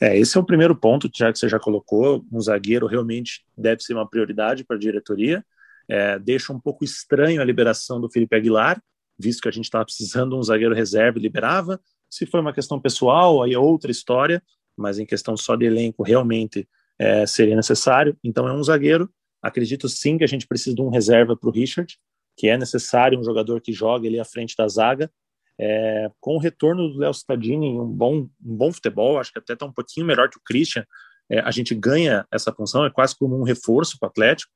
É, 0.00 0.18
esse 0.18 0.36
é 0.36 0.40
o 0.40 0.44
primeiro 0.44 0.74
ponto, 0.74 1.10
já 1.14 1.30
que 1.30 1.38
você 1.38 1.48
já 1.48 1.58
colocou. 1.58 2.24
Um 2.32 2.40
zagueiro 2.40 2.86
realmente 2.86 3.44
deve 3.56 3.82
ser 3.82 3.92
uma 3.94 4.08
prioridade 4.08 4.64
para 4.64 4.76
a 4.76 4.78
diretoria. 4.78 5.44
É, 5.90 6.18
deixa 6.18 6.52
um 6.52 6.60
pouco 6.60 6.84
estranho 6.84 7.40
a 7.40 7.44
liberação 7.44 8.00
do 8.00 8.10
Felipe 8.10 8.36
Aguilar, 8.36 8.80
visto 9.18 9.42
que 9.42 9.48
a 9.48 9.52
gente 9.52 9.64
estava 9.64 9.84
precisando 9.84 10.30
de 10.30 10.36
um 10.36 10.42
zagueiro 10.42 10.74
reserva 10.74 11.18
e 11.18 11.22
liberava. 11.22 11.80
Se 12.08 12.24
foi 12.26 12.40
uma 12.40 12.52
questão 12.52 12.80
pessoal, 12.80 13.42
aí 13.42 13.52
é 13.54 13.58
outra 13.58 13.90
história 13.90 14.42
mas 14.80 14.98
em 14.98 15.06
questão 15.06 15.36
só 15.36 15.54
de 15.54 15.66
elenco 15.66 16.02
realmente 16.02 16.66
é, 16.98 17.26
seria 17.26 17.54
necessário. 17.54 18.16
Então 18.24 18.48
é 18.48 18.52
um 18.52 18.62
zagueiro. 18.62 19.10
Acredito 19.42 19.88
sim 19.88 20.18
que 20.18 20.24
a 20.24 20.26
gente 20.26 20.46
precisa 20.46 20.74
de 20.74 20.82
um 20.82 20.88
reserva 20.88 21.36
para 21.36 21.48
o 21.48 21.52
Richard, 21.52 21.98
que 22.36 22.48
é 22.48 22.56
necessário 22.56 23.18
um 23.18 23.24
jogador 23.24 23.60
que 23.60 23.72
jogue 23.72 24.08
ali 24.08 24.18
à 24.18 24.24
frente 24.24 24.56
da 24.56 24.66
zaga. 24.66 25.10
É, 25.58 26.10
com 26.18 26.36
o 26.36 26.38
retorno 26.38 26.88
do 26.88 26.98
Léo 26.98 27.12
em 27.44 27.78
um 27.78 27.86
bom, 27.86 28.28
um 28.42 28.56
bom 28.56 28.72
futebol, 28.72 29.18
acho 29.18 29.30
que 29.30 29.38
até 29.38 29.52
está 29.52 29.66
um 29.66 29.72
pouquinho 29.72 30.06
melhor 30.06 30.30
que 30.30 30.38
o 30.38 30.42
Christian, 30.42 30.86
é, 31.28 31.40
a 31.40 31.50
gente 31.50 31.74
ganha 31.74 32.26
essa 32.32 32.50
função, 32.50 32.84
é 32.84 32.90
quase 32.90 33.14
como 33.16 33.38
um 33.38 33.42
reforço 33.42 33.98
para 33.98 34.06
o 34.06 34.10
Atlético, 34.10 34.50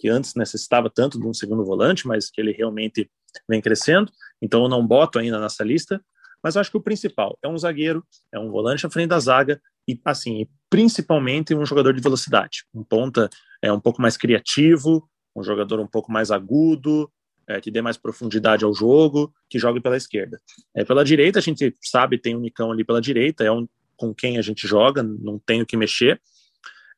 que 0.00 0.08
antes 0.08 0.34
necessitava 0.34 0.88
tanto 0.88 1.20
de 1.20 1.26
um 1.26 1.34
segundo 1.34 1.62
volante, 1.62 2.08
mas 2.08 2.30
que 2.30 2.40
ele 2.40 2.52
realmente 2.52 3.08
vem 3.46 3.60
crescendo. 3.60 4.10
Então 4.40 4.62
eu 4.62 4.68
não 4.68 4.84
boto 4.84 5.18
ainda 5.18 5.38
nessa 5.38 5.62
lista, 5.62 6.02
mas 6.42 6.56
acho 6.56 6.70
que 6.70 6.78
o 6.78 6.80
principal 6.80 7.38
é 7.42 7.48
um 7.48 7.58
zagueiro, 7.58 8.02
é 8.32 8.38
um 8.38 8.50
volante 8.50 8.86
à 8.86 8.90
frente 8.90 9.10
da 9.10 9.20
zaga 9.20 9.60
e, 9.86 10.00
assim, 10.06 10.48
principalmente 10.70 11.54
um 11.54 11.66
jogador 11.66 11.92
de 11.92 12.00
velocidade. 12.00 12.64
Um 12.74 12.82
ponta 12.82 13.28
é 13.60 13.70
um 13.70 13.78
pouco 13.78 14.00
mais 14.00 14.16
criativo, 14.16 15.06
um 15.36 15.42
jogador 15.42 15.78
um 15.78 15.86
pouco 15.86 16.10
mais 16.10 16.30
agudo, 16.30 17.12
é, 17.46 17.60
que 17.60 17.70
dê 17.70 17.82
mais 17.82 17.98
profundidade 17.98 18.64
ao 18.64 18.72
jogo, 18.72 19.34
que 19.50 19.58
jogue 19.58 19.80
pela 19.80 19.98
esquerda. 19.98 20.40
É, 20.74 20.82
pela 20.82 21.04
direita, 21.04 21.38
a 21.38 21.42
gente 21.42 21.74
sabe, 21.82 22.16
tem 22.16 22.34
um 22.34 22.40
Nicão 22.40 22.72
ali 22.72 22.84
pela 22.84 23.02
direita, 23.02 23.44
é 23.44 23.52
um 23.52 23.68
com 23.96 24.14
quem 24.14 24.38
a 24.38 24.42
gente 24.42 24.66
joga, 24.66 25.02
não 25.02 25.38
tem 25.38 25.60
o 25.60 25.66
que 25.66 25.76
mexer. 25.76 26.18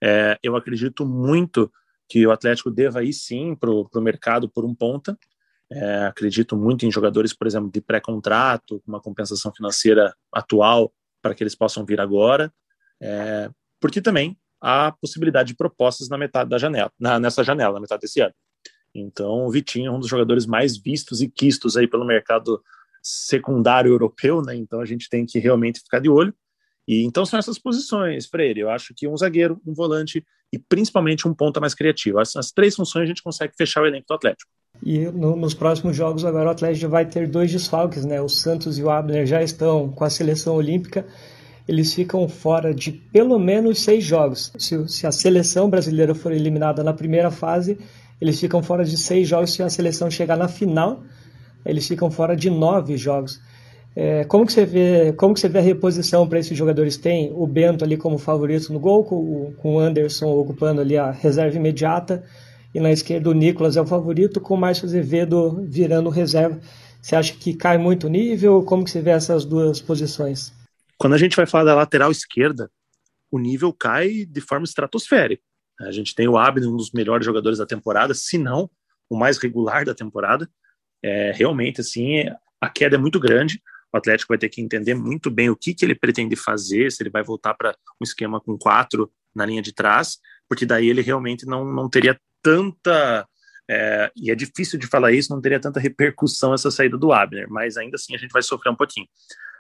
É, 0.01 0.39
eu 0.41 0.55
acredito 0.55 1.05
muito 1.05 1.73
que 2.13 2.27
o 2.27 2.31
Atlético 2.31 2.71
deva 2.71 3.03
ir 3.03 3.15
sim 3.15 3.55
para 3.55 3.71
o 3.71 3.89
mercado 4.03 4.47
por 4.47 4.67
um 4.67 4.75
ponta, 4.75 5.19
é, 5.71 6.05
acredito 6.05 6.55
muito 6.55 6.85
em 6.85 6.93
jogadores, 6.93 7.33
por 7.33 7.47
exemplo, 7.47 7.71
de 7.73 7.81
pré-contrato, 7.81 8.83
uma 8.87 9.01
compensação 9.01 9.51
financeira 9.51 10.15
atual 10.31 10.93
para 11.23 11.35
que 11.35 11.43
eles 11.43 11.55
possam 11.55 11.87
vir 11.87 11.99
agora, 12.03 12.53
é, 13.01 13.49
porque 13.81 14.03
também 14.03 14.37
há 14.61 14.93
possibilidade 14.93 15.49
de 15.49 15.57
propostas 15.57 16.11
na 16.11 16.19
metade 16.19 16.51
da 16.51 16.59
janela, 16.59 16.93
na, 17.01 17.19
nessa 17.19 17.43
janela, 17.43 17.73
na 17.73 17.81
metade 17.81 18.03
desse 18.03 18.21
ano. 18.21 18.35
Então, 18.95 19.47
o 19.47 19.51
Vitinho 19.51 19.89
é 19.89 19.91
um 19.91 19.99
dos 19.99 20.11
jogadores 20.11 20.45
mais 20.45 20.77
vistos 20.77 21.23
e 21.23 21.31
quistos 21.31 21.79
aí 21.79 21.89
pelo 21.89 22.05
mercado 22.05 22.63
secundário 23.03 23.91
europeu, 23.91 24.43
né? 24.43 24.55
Então 24.55 24.81
a 24.81 24.85
gente 24.85 25.09
tem 25.09 25.25
que 25.25 25.39
realmente 25.39 25.81
ficar 25.81 25.99
de 25.99 26.11
olho. 26.11 26.35
E 26.87 27.05
então 27.05 27.25
são 27.25 27.39
essas 27.39 27.59
posições, 27.59 28.27
Freire. 28.27 28.61
Eu 28.61 28.71
acho 28.71 28.93
que 28.97 29.07
um 29.07 29.17
zagueiro, 29.17 29.61
um 29.67 29.73
volante 29.73 30.25
e 30.53 30.59
principalmente 30.59 31.27
um 31.27 31.35
ponta 31.35 31.61
mais 31.61 31.75
criativo. 31.75 32.19
As, 32.19 32.37
as 32.37 32.51
três 32.51 32.75
funções 32.75 33.05
a 33.05 33.07
gente 33.07 33.23
consegue 33.23 33.55
fechar 33.57 33.83
o 33.83 33.87
elenco 33.87 34.07
do 34.09 34.15
Atlético. 34.15 34.51
E 34.83 35.07
no, 35.07 35.37
nos 35.37 35.55
próximos 35.55 35.97
jogos 35.97 36.25
agora 36.25 36.49
o 36.49 36.53
Atlético 36.53 36.91
vai 36.91 37.07
ter 37.07 37.29
dois 37.29 37.51
desfalques, 37.51 38.05
né? 38.05 38.21
O 38.21 38.29
Santos 38.29 38.79
e 38.79 38.83
o 38.83 38.91
Abner 38.91 39.27
já 39.27 39.43
estão 39.43 39.89
com 39.91 40.05
a 40.05 40.11
seleção 40.11 40.55
olímpica. 40.55 41.07
Eles 41.69 41.95
ficam 41.95 42.29
fora 42.29 42.75
de 42.75 42.91
pelo 42.91 43.39
menos 43.39 43.81
seis 43.81 44.03
jogos. 44.03 44.53
Se, 44.59 44.89
se 44.89 45.07
a 45.07 45.13
seleção 45.13 45.71
brasileira 45.71 46.15
for 46.15 46.33
eliminada 46.33 46.83
na 46.83 46.93
primeira 46.93 47.31
fase, 47.31 47.79
eles 48.21 48.41
ficam 48.41 48.63
fora 48.63 48.85
de 48.85 48.97
seis 48.97 49.29
jogos. 49.29 49.53
Se 49.53 49.63
a 49.63 49.71
seleção 49.71 50.11
chegar 50.11 50.37
na 50.37 50.49
final, 50.49 51.05
eles 51.65 51.87
ficam 51.87 52.11
fora 52.11 52.37
de 52.37 52.51
nove 52.51 52.97
jogos. 52.97 53.41
É, 53.95 54.25
como 54.25 54.47
que 54.47 54.53
você 54.53 54.65
vê, 54.65 55.13
como 55.13 55.35
que 55.35 55.41
você 55.41 55.49
vê 55.49 55.59
a 55.59 55.63
reposição 55.63 56.27
para 56.27 56.39
esses 56.39 56.57
jogadores? 56.57 56.97
Tem 56.97 57.31
o 57.35 57.47
Bento 57.47 57.85
ali 57.85 57.97
como 57.97 58.19
favorito 58.19 58.73
no 58.73 58.81
gol, 58.81 59.05
com, 59.05 59.53
com 59.59 59.77
o 59.77 59.79
Anderson 59.79 60.31
ocupando 60.31 60.81
ali 60.81 60.97
a 60.97 61.11
reserva 61.11 61.57
imediata, 61.57 62.25
e 62.75 62.81
na 62.81 62.91
esquerda 62.91 63.29
o 63.29 63.35
Nicolas 63.35 63.77
é 63.77 63.83
o 63.83 63.87
favorito, 63.87 64.41
com 64.41 64.55
o 64.55 64.57
Márcio 64.57 64.87
Azevedo 64.87 65.63
virando 65.69 66.09
reserva. 66.09 66.59
Você 67.03 67.17
acha 67.17 67.35
que 67.35 67.55
cai 67.55 67.77
muito 67.77 68.07
o 68.07 68.11
nível? 68.11 68.63
Como 68.63 68.85
que 68.85 68.91
você 68.91 69.03
vê 69.03 69.11
essas 69.11 69.45
duas 69.45 69.81
posições? 69.81 70.53
Quando 70.97 71.15
a 71.15 71.19
gente 71.19 71.37
vai 71.37 71.47
falar 71.47 71.65
da 71.65 71.75
lateral 71.75 72.11
esquerda, 72.11 72.71
o 73.31 73.39
nível 73.39 73.73
cai 73.73 74.25
de 74.25 74.41
forma 74.41 74.65
estratosférica. 74.65 75.43
A 75.81 75.91
gente 75.91 76.15
tem 76.15 76.29
o 76.29 76.39
Abner, 76.39 76.69
um 76.69 76.77
dos 76.77 76.93
melhores 76.93 77.27
jogadores 77.27 77.59
da 77.59 77.67
temporada, 77.67 78.15
se 78.15 78.39
não 78.39 78.71
o 79.11 79.19
mais 79.19 79.37
regular 79.37 79.85
da 79.85 79.95
temporada. 79.95 80.49
É, 81.03 81.33
realmente, 81.35 81.81
assim, 81.81 82.25
a 82.61 82.71
queda 82.71 82.95
é 82.95 82.99
muito 82.99 83.19
grande 83.19 83.61
o 83.93 83.97
Atlético 83.97 84.29
vai 84.31 84.39
ter 84.39 84.49
que 84.49 84.61
entender 84.61 84.95
muito 84.95 85.31
bem 85.31 85.51
o 85.51 85.57
que, 85.57 85.75
que 85.75 85.85
ele 85.85 85.95
pretende 85.95 86.35
fazer, 86.35 86.91
se 86.91 87.03
ele 87.03 87.11
vai 87.11 87.23
voltar 87.23 87.55
para 87.55 87.77
um 88.01 88.05
esquema 88.05 88.41
com 88.41 88.57
quatro 88.57 89.13
na 89.35 89.45
linha 89.45 89.63
de 89.63 89.73
trás, 89.73 90.19
porque 90.49 90.65
daí 90.65 90.89
ele 90.89 91.03
realmente 91.03 91.47
não, 91.47 91.65
não 91.65 91.89
teria 91.89 92.19
tanta. 92.43 93.27
É, 93.71 94.11
e 94.17 94.31
é 94.31 94.35
difícil 94.35 94.79
de 94.79 94.87
falar 94.87 95.13
isso, 95.13 95.33
não 95.33 95.41
teria 95.41 95.61
tanta 95.61 95.79
repercussão 95.79 96.53
essa 96.53 96.71
saída 96.71 96.99
do 96.99 97.13
Abner, 97.13 97.49
mas 97.49 97.77
ainda 97.77 97.97
assim 97.97 98.15
a 98.15 98.19
gente 98.19 98.33
vai 98.33 98.43
sofrer 98.43 98.71
um 98.71 98.77
pouquinho. 98.77 99.07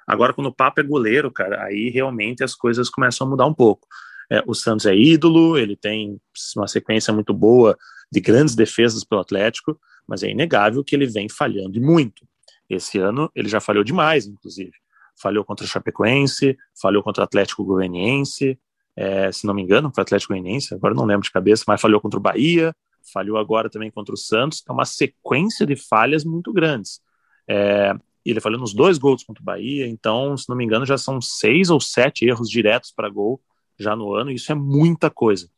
Agora, 0.07 0.33
quando 0.33 0.49
o 0.49 0.55
Papo 0.55 0.81
é 0.81 0.85
goleiro, 0.85 1.31
cara, 1.31 1.62
aí 1.65 1.89
realmente 1.89 2.43
as 2.43 2.55
coisas 2.55 2.91
começam 2.91 3.27
a 3.27 3.31
mudar 3.31 3.47
um 3.47 3.55
pouco. 3.55 3.87
É, 4.31 4.43
o 4.47 4.55
Santos 4.55 4.87
é 4.87 4.95
ídolo, 4.95 5.57
ele 5.57 5.77
tem 5.77 6.19
uma 6.57 6.67
sequência 6.67 7.12
muito 7.12 7.33
boa 7.33 7.77
de 8.11 8.21
grandes 8.21 8.55
defesas 8.55 9.05
pelo 9.05 9.21
Atlético, 9.21 9.79
mas 10.07 10.23
é 10.23 10.31
inegável 10.31 10.83
que 10.83 10.97
ele 10.97 11.07
vem 11.07 11.29
falhando 11.29 11.81
muito. 11.81 12.27
Esse 12.75 12.99
ano 12.99 13.31
ele 13.35 13.49
já 13.49 13.61
falhou 13.61 13.85
demais, 13.85 14.26
inclusive. 14.26 14.73
Falhou 15.21 15.45
contra 15.45 15.64
o 15.64 15.69
Chapecoense, 15.69 16.57
falhou 16.81 17.02
contra 17.02 17.23
o 17.23 17.25
Atlético 17.25 17.64
Goianiense, 17.64 18.59
é, 18.97 19.33
se 19.33 19.47
não 19.47 19.55
me 19.55 19.62
engano, 19.62 19.91
foi 19.95 20.02
o 20.02 20.05
Atlético 20.05 20.33
Goianiense, 20.33 20.75
agora 20.75 20.95
não 20.95 21.05
lembro 21.05 21.23
de 21.23 21.31
cabeça, 21.31 21.64
mas 21.67 21.81
falhou 21.81 22.00
contra 22.00 22.19
o 22.19 22.23
Bahia, 22.23 22.75
falhou 23.12 23.37
agora 23.38 23.71
também 23.71 23.91
contra 23.91 24.14
o 24.14 24.19
Santos. 24.19 24.62
É 24.69 24.73
uma 24.73 24.85
sequência 24.85 25.67
de 25.67 25.76
falhas 25.76 26.25
muito 26.25 26.52
grandes. 26.52 27.00
É, 27.49 27.95
ele 28.25 28.41
falhou 28.41 28.61
nos 28.61 28.73
dois 28.73 28.99
gols 28.99 29.25
contra 29.25 29.43
o 29.43 29.45
Bahia, 29.45 29.87
então, 29.87 30.37
se 30.37 30.49
não 30.49 30.57
me 30.57 30.64
engano, 30.64 30.87
já 30.87 30.97
são 30.97 31.21
seis 31.21 31.71
ou 31.71 31.81
sete 31.81 32.25
erros 32.25 32.49
diretos 32.49 32.93
para 32.93 33.09
gol 33.09 33.41
já 33.79 33.97
no 33.97 34.14
ano, 34.14 34.31
e 34.31 34.35
isso 34.35 34.52
é 34.52 34.55
muita 34.55 35.11
coisa. 35.11 35.49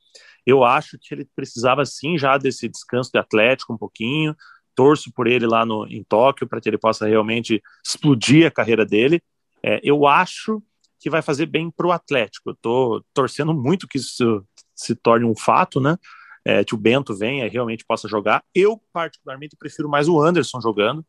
Eu 0.47 0.63
acho 0.63 0.99
que 0.99 1.15
ele 1.15 1.29
precisava 1.35 1.85
sim 1.85 2.19
já 2.19 2.37
desse 2.39 2.69
descanso 2.69 3.11
de 3.13 3.19
Atlético 3.19 3.73
um 3.73 3.79
pouquinho, 3.79 4.35
torço 4.75 5.13
por 5.13 5.27
ele 5.27 5.47
lá 5.47 5.65
no, 5.65 5.87
em 5.87 6.03
Tóquio 6.03 6.47
para 6.47 6.61
que 6.61 6.69
ele 6.69 6.79
possa 6.79 7.07
realmente 7.07 7.63
explodir 7.85 8.47
a 8.47 8.51
carreira 8.51 8.85
dele. 8.85 9.23
É, 9.63 9.81
eu 9.83 10.07
acho 10.07 10.63
que 11.01 11.11
vai 11.11 11.23
fazer 11.23 11.47
bem 11.47 11.71
para 11.71 11.87
o 11.87 11.93
Atlético. 11.93 12.51
Eu 12.65 13.05
torcendo 13.13 13.53
muito 13.53 13.87
que 13.87 13.99
isso 13.99 14.43
se 14.75 14.95
torne 14.95 15.25
um 15.25 15.37
fato, 15.37 15.81
né? 15.81 15.99
É, 16.45 16.65
que 16.65 16.75
o 16.75 16.79
Bento 16.79 17.15
venha 17.15 17.47
e 17.47 17.49
realmente 17.49 17.85
possa 17.87 18.09
jogar. 18.09 18.43
Eu, 18.55 18.81
particularmente, 18.93 19.57
prefiro 19.57 19.89
mais 19.89 20.09
o 20.09 20.21
Anderson 20.21 20.61
jogando. 20.61 21.05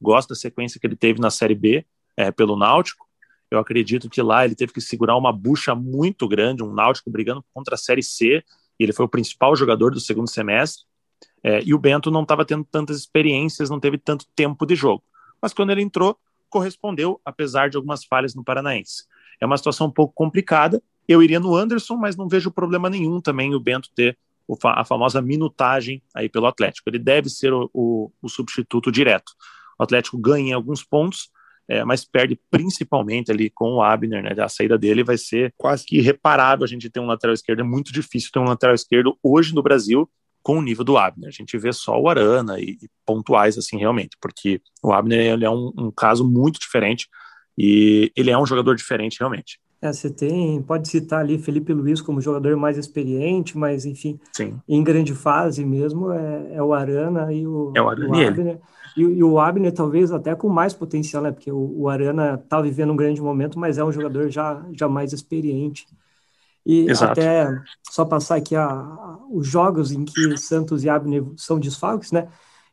Gosto 0.00 0.30
da 0.30 0.34
sequência 0.34 0.80
que 0.80 0.86
ele 0.86 0.96
teve 0.96 1.20
na 1.20 1.30
Série 1.30 1.54
B 1.54 1.84
é, 2.16 2.30
pelo 2.30 2.56
Náutico. 2.56 3.06
Eu 3.50 3.58
acredito 3.58 4.08
que 4.08 4.22
lá 4.22 4.44
ele 4.44 4.54
teve 4.54 4.72
que 4.72 4.80
segurar 4.80 5.16
uma 5.16 5.32
bucha 5.32 5.74
muito 5.74 6.28
grande, 6.28 6.62
um 6.62 6.72
Náutico 6.72 7.10
brigando 7.10 7.44
contra 7.52 7.74
a 7.74 7.78
Série 7.78 8.02
C. 8.02 8.44
E 8.78 8.84
ele 8.84 8.92
foi 8.92 9.04
o 9.04 9.08
principal 9.08 9.54
jogador 9.54 9.90
do 9.90 10.00
segundo 10.00 10.30
semestre. 10.30 10.84
É, 11.42 11.62
e 11.64 11.74
o 11.74 11.78
Bento 11.78 12.10
não 12.10 12.22
estava 12.22 12.44
tendo 12.44 12.64
tantas 12.64 12.98
experiências, 12.98 13.70
não 13.70 13.80
teve 13.80 13.98
tanto 13.98 14.26
tempo 14.34 14.66
de 14.66 14.74
jogo. 14.74 15.02
Mas 15.40 15.52
quando 15.52 15.70
ele 15.70 15.82
entrou, 15.82 16.18
correspondeu, 16.48 17.20
apesar 17.24 17.70
de 17.70 17.76
algumas 17.76 18.04
falhas 18.04 18.34
no 18.34 18.44
Paranaense. 18.44 19.04
É 19.40 19.46
uma 19.46 19.56
situação 19.56 19.86
um 19.86 19.90
pouco 19.90 20.12
complicada. 20.12 20.82
Eu 21.08 21.22
iria 21.22 21.40
no 21.40 21.54
Anderson, 21.54 21.96
mas 21.96 22.16
não 22.16 22.28
vejo 22.28 22.50
problema 22.50 22.90
nenhum 22.90 23.20
também 23.20 23.54
o 23.54 23.60
Bento 23.60 23.88
ter 23.94 24.18
a 24.64 24.84
famosa 24.84 25.22
minutagem 25.22 26.02
aí 26.14 26.28
pelo 26.28 26.46
Atlético. 26.46 26.90
Ele 26.90 26.98
deve 26.98 27.30
ser 27.30 27.52
o, 27.52 27.70
o, 27.72 28.12
o 28.20 28.28
substituto 28.28 28.90
direto. 28.90 29.32
O 29.78 29.82
Atlético 29.82 30.18
ganha 30.18 30.56
alguns 30.56 30.82
pontos, 30.82 31.30
é, 31.68 31.84
mas 31.84 32.04
perde 32.04 32.38
principalmente 32.50 33.30
ali 33.30 33.48
com 33.48 33.74
o 33.74 33.82
Abner, 33.82 34.22
né? 34.22 34.34
A 34.42 34.48
saída 34.48 34.76
dele 34.76 35.04
vai 35.04 35.16
ser 35.16 35.54
quase 35.56 35.86
que 35.86 35.98
irreparável 35.98 36.64
a 36.64 36.66
gente 36.66 36.90
ter 36.90 36.98
um 36.98 37.06
lateral 37.06 37.32
esquerdo. 37.32 37.60
É 37.60 37.64
muito 37.64 37.92
difícil 37.92 38.30
ter 38.32 38.40
um 38.40 38.44
lateral 38.44 38.74
esquerdo 38.74 39.16
hoje 39.22 39.54
no 39.54 39.62
Brasil 39.62 40.10
com 40.42 40.58
o 40.58 40.62
nível 40.62 40.84
do 40.84 40.96
Abner. 40.96 41.28
A 41.28 41.32
gente 41.32 41.56
vê 41.58 41.72
só 41.72 42.00
o 42.00 42.08
Arana 42.08 42.58
e, 42.58 42.78
e 42.82 42.88
pontuais, 43.04 43.58
assim, 43.58 43.78
realmente, 43.78 44.16
porque 44.20 44.60
o 44.82 44.92
Abner 44.92 45.32
ele 45.32 45.44
é 45.44 45.50
um, 45.50 45.72
um, 45.76 45.90
caso 45.90 46.28
muito 46.28 46.58
diferente 46.58 47.08
e 47.56 48.10
ele 48.16 48.30
é 48.30 48.38
um 48.38 48.46
jogador 48.46 48.74
diferente, 48.74 49.18
realmente. 49.18 49.60
É, 49.82 49.92
você 49.92 50.10
tem, 50.10 50.60
pode 50.62 50.88
citar 50.88 51.20
ali 51.20 51.38
Felipe 51.38 51.72
Luiz 51.72 52.02
como 52.02 52.20
jogador 52.20 52.54
mais 52.54 52.76
experiente, 52.76 53.56
mas 53.56 53.86
enfim, 53.86 54.20
Sim. 54.32 54.60
em 54.68 54.84
grande 54.84 55.14
fase 55.14 55.64
mesmo 55.64 56.12
é, 56.12 56.56
é 56.56 56.62
o 56.62 56.74
Arana 56.74 57.32
e 57.32 57.46
o, 57.46 57.72
é 57.74 57.80
o, 57.80 57.88
Arana 57.88 58.10
o 58.10 58.28
Abner. 58.28 58.60
E, 58.96 59.00
e, 59.00 59.24
o 59.24 59.38
Abner 59.38 59.72
talvez 59.72 60.12
até 60.12 60.34
com 60.34 60.48
mais 60.48 60.74
potencial, 60.74 61.22
né? 61.22 61.30
Porque 61.30 61.50
o, 61.50 61.82
o 61.82 61.88
Arana 61.88 62.34
está 62.34 62.60
vivendo 62.60 62.92
um 62.92 62.96
grande 62.96 63.22
momento, 63.22 63.58
mas 63.58 63.78
é 63.78 63.84
um 63.84 63.92
jogador 63.92 64.28
já, 64.28 64.62
já 64.72 64.88
mais 64.88 65.12
experiente. 65.12 65.86
E 66.64 66.90
Exato. 66.90 67.12
até 67.12 67.62
só 67.90 68.04
passar 68.04 68.36
aqui 68.36 68.54
a, 68.54 68.66
a, 68.66 69.18
os 69.30 69.46
jogos 69.46 69.92
em 69.92 70.04
que 70.04 70.36
Santos 70.36 70.84
e 70.84 70.88
Abner 70.88 71.24
são 71.36 71.58
desfalques, 71.58 72.12
né? 72.12 72.28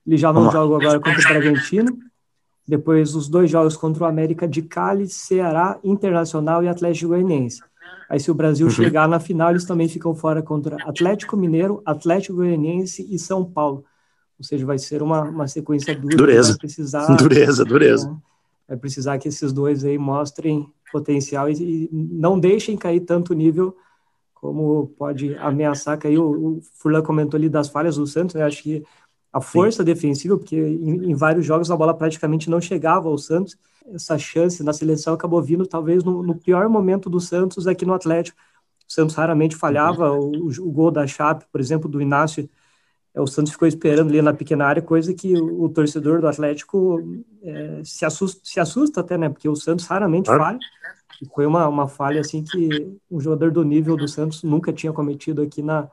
Ele 0.06 0.18
já 0.18 0.32
não 0.32 0.52
joga 0.52 0.76
agora 0.76 1.00
contra 1.00 1.20
o 1.20 1.24
Bragantino. 1.24 1.98
Depois 2.68 3.16
os 3.16 3.30
dois 3.30 3.50
jogos 3.50 3.78
contra 3.78 4.04
o 4.04 4.08
América 4.08 4.48
de 4.48 4.62
Cali, 4.62 5.08
Ceará, 5.08 5.80
Internacional 5.84 6.64
e 6.64 6.68
Atlético 6.68 7.10
Goianiense. 7.10 7.62
Aí 8.10 8.20
se 8.20 8.32
o 8.32 8.34
Brasil 8.34 8.68
uhum. 8.68 8.72
chegar 8.72 9.08
na 9.08 9.20
final, 9.20 9.52
eles 9.52 9.66
também 9.66 9.88
ficam 9.88 10.14
fora 10.16 10.42
contra 10.42 10.78
Atlético 10.86 11.36
Mineiro, 11.36 11.82
Atlético 11.86 12.38
Goianiense 12.38 13.06
e 13.10 13.18
São 13.20 13.44
Paulo. 13.44 13.84
Ou 14.40 14.46
seja, 14.46 14.66
vai 14.66 14.78
ser 14.78 15.02
uma, 15.02 15.24
uma 15.24 15.48
sequência 15.48 15.96
dura. 15.96 16.16
Dureza. 16.16 16.50
Vai 16.50 16.60
precisar, 16.60 17.16
dureza, 17.16 17.66
dureza. 17.66 18.10
Né? 18.10 18.18
Vai 18.68 18.78
precisar 18.78 19.18
que 19.18 19.28
esses 19.28 19.52
dois 19.52 19.84
aí 19.84 19.98
mostrem 19.98 20.70
potencial 20.92 21.50
e, 21.50 21.54
e 21.86 21.90
não 21.92 22.40
deixem 22.40 22.78
cair 22.78 23.02
tanto 23.02 23.34
nível 23.34 23.76
como 24.34 24.88
pode 24.98 25.36
ameaçar 25.38 25.98
cair. 25.98 26.18
O, 26.18 26.58
o 26.58 26.62
Furlan 26.76 27.02
comentou 27.02 27.38
ali 27.38 27.50
das 27.50 27.70
falhas 27.70 27.98
do 27.98 28.06
Santos, 28.06 28.36
né? 28.36 28.44
acho 28.44 28.64
que 28.64 28.84
a 29.32 29.42
força 29.42 29.80
Sim. 29.80 29.86
defensiva, 29.86 30.38
porque 30.38 30.56
em, 30.56 31.12
em, 31.12 31.16
vários 31.16 31.46
jogos 31.46 31.70
a 31.70 31.76
bola 31.76 31.94
praticamente 31.94 32.50
não 32.50 32.62
chegava 32.62 33.08
ao 33.10 33.18
Santos, 33.18 33.58
essa 33.94 34.18
chance 34.18 34.64
na 34.64 34.74
seleção 34.74 35.14
acabou 35.14 35.42
vindo 35.42 35.66
talvez 35.66 36.04
no, 36.04 36.24
no 36.24 36.36
pior 36.36 36.68
momento 36.70 37.10
do 37.10 37.20
Santos 37.20 37.68
aqui 37.68 37.86
no 37.86 37.94
Atlético. 37.94 38.38
O 38.88 38.92
Santos 38.92 39.16
raramente 39.16 39.56
falhava, 39.56 40.12
uhum. 40.12 40.48
o, 40.48 40.68
o, 40.68 40.72
gol 40.72 40.92
da 40.92 41.06
Chape, 41.06 41.46
por 41.52 41.60
exemplo, 41.60 41.90
do 41.90 42.02
Inácio, 42.02 42.50
o 43.20 43.28
Santos 43.28 43.54
ficou 43.54 43.68
esperando 43.68 44.10
ali 44.10 44.22
na 44.22 44.34
pequena 44.34 44.66
área, 44.66 44.82
coisa 44.82 45.14
que 45.14 45.36
o, 45.36 45.64
o 45.64 45.70
torcedor 45.70 46.22
do 46.22 46.28
Atlético 46.28 47.24
é, 47.42 47.82
se, 47.84 48.06
assusta, 48.06 48.42
se 48.44 48.60
assusta 48.60 49.02
até, 49.02 49.18
né? 49.18 49.30
Porque 49.30 49.50
o 49.50 49.56
Santos 49.56 49.86
raramente 49.86 50.28
falha, 50.28 50.60
foi 51.34 51.46
uma, 51.46 51.68
uma 51.68 51.88
falha 51.88 52.22
assim 52.22 52.44
que 52.44 52.98
um 53.10 53.20
jogador 53.20 53.52
do 53.52 53.64
nível 53.64 53.96
do 53.96 54.08
Santos 54.08 54.44
nunca 54.44 54.72
tinha 54.72 54.94
cometido 54.94 55.42
aqui 55.42 55.62
na, 55.62 55.90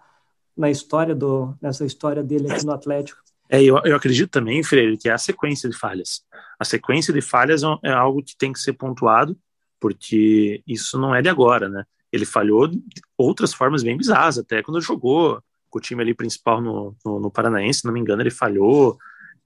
na 0.57 0.71
história 0.71 1.15
do 1.15 1.55
nessa 1.61 1.85
história 1.85 2.23
dele 2.23 2.51
aqui 2.51 2.65
no 2.65 2.73
Atlético. 2.73 3.23
É, 3.49 3.63
eu, 3.63 3.81
eu 3.85 3.97
acredito 3.97 4.31
também, 4.31 4.63
Freire, 4.63 4.97
que 4.97 5.09
é 5.09 5.13
a 5.13 5.19
sequência 5.19 5.69
de 5.69 5.77
falhas. 5.77 6.25
A 6.59 6.65
sequência 6.65 7.13
de 7.13 7.21
falhas 7.21 7.63
é, 7.63 7.67
é 7.85 7.93
algo 7.93 8.23
que 8.23 8.37
tem 8.37 8.53
que 8.53 8.59
ser 8.59 8.73
pontuado, 8.73 9.37
porque 9.81 10.63
isso 10.67 10.99
não 10.99 11.15
é 11.15 11.23
de 11.23 11.29
agora, 11.29 11.69
né? 11.69 11.85
Ele 12.13 12.25
falhou 12.25 12.67
de 12.69 12.83
outras 13.19 13.53
formas 13.53 13.83
bem 13.83 13.97
bizarras, 13.97 14.39
até 14.39 14.63
quando 14.63 14.81
jogou 14.81 15.43
com 15.75 15.79
o 15.79 15.81
time 15.81 16.01
ali 16.01 16.15
principal 16.15 16.61
no, 16.61 16.97
no, 17.05 17.19
no 17.19 17.31
Paranaense, 17.33 17.81
se 17.81 17.85
não 17.85 17.93
me 17.93 17.99
engano, 17.99 18.23
ele 18.23 18.31
falhou. 18.31 18.97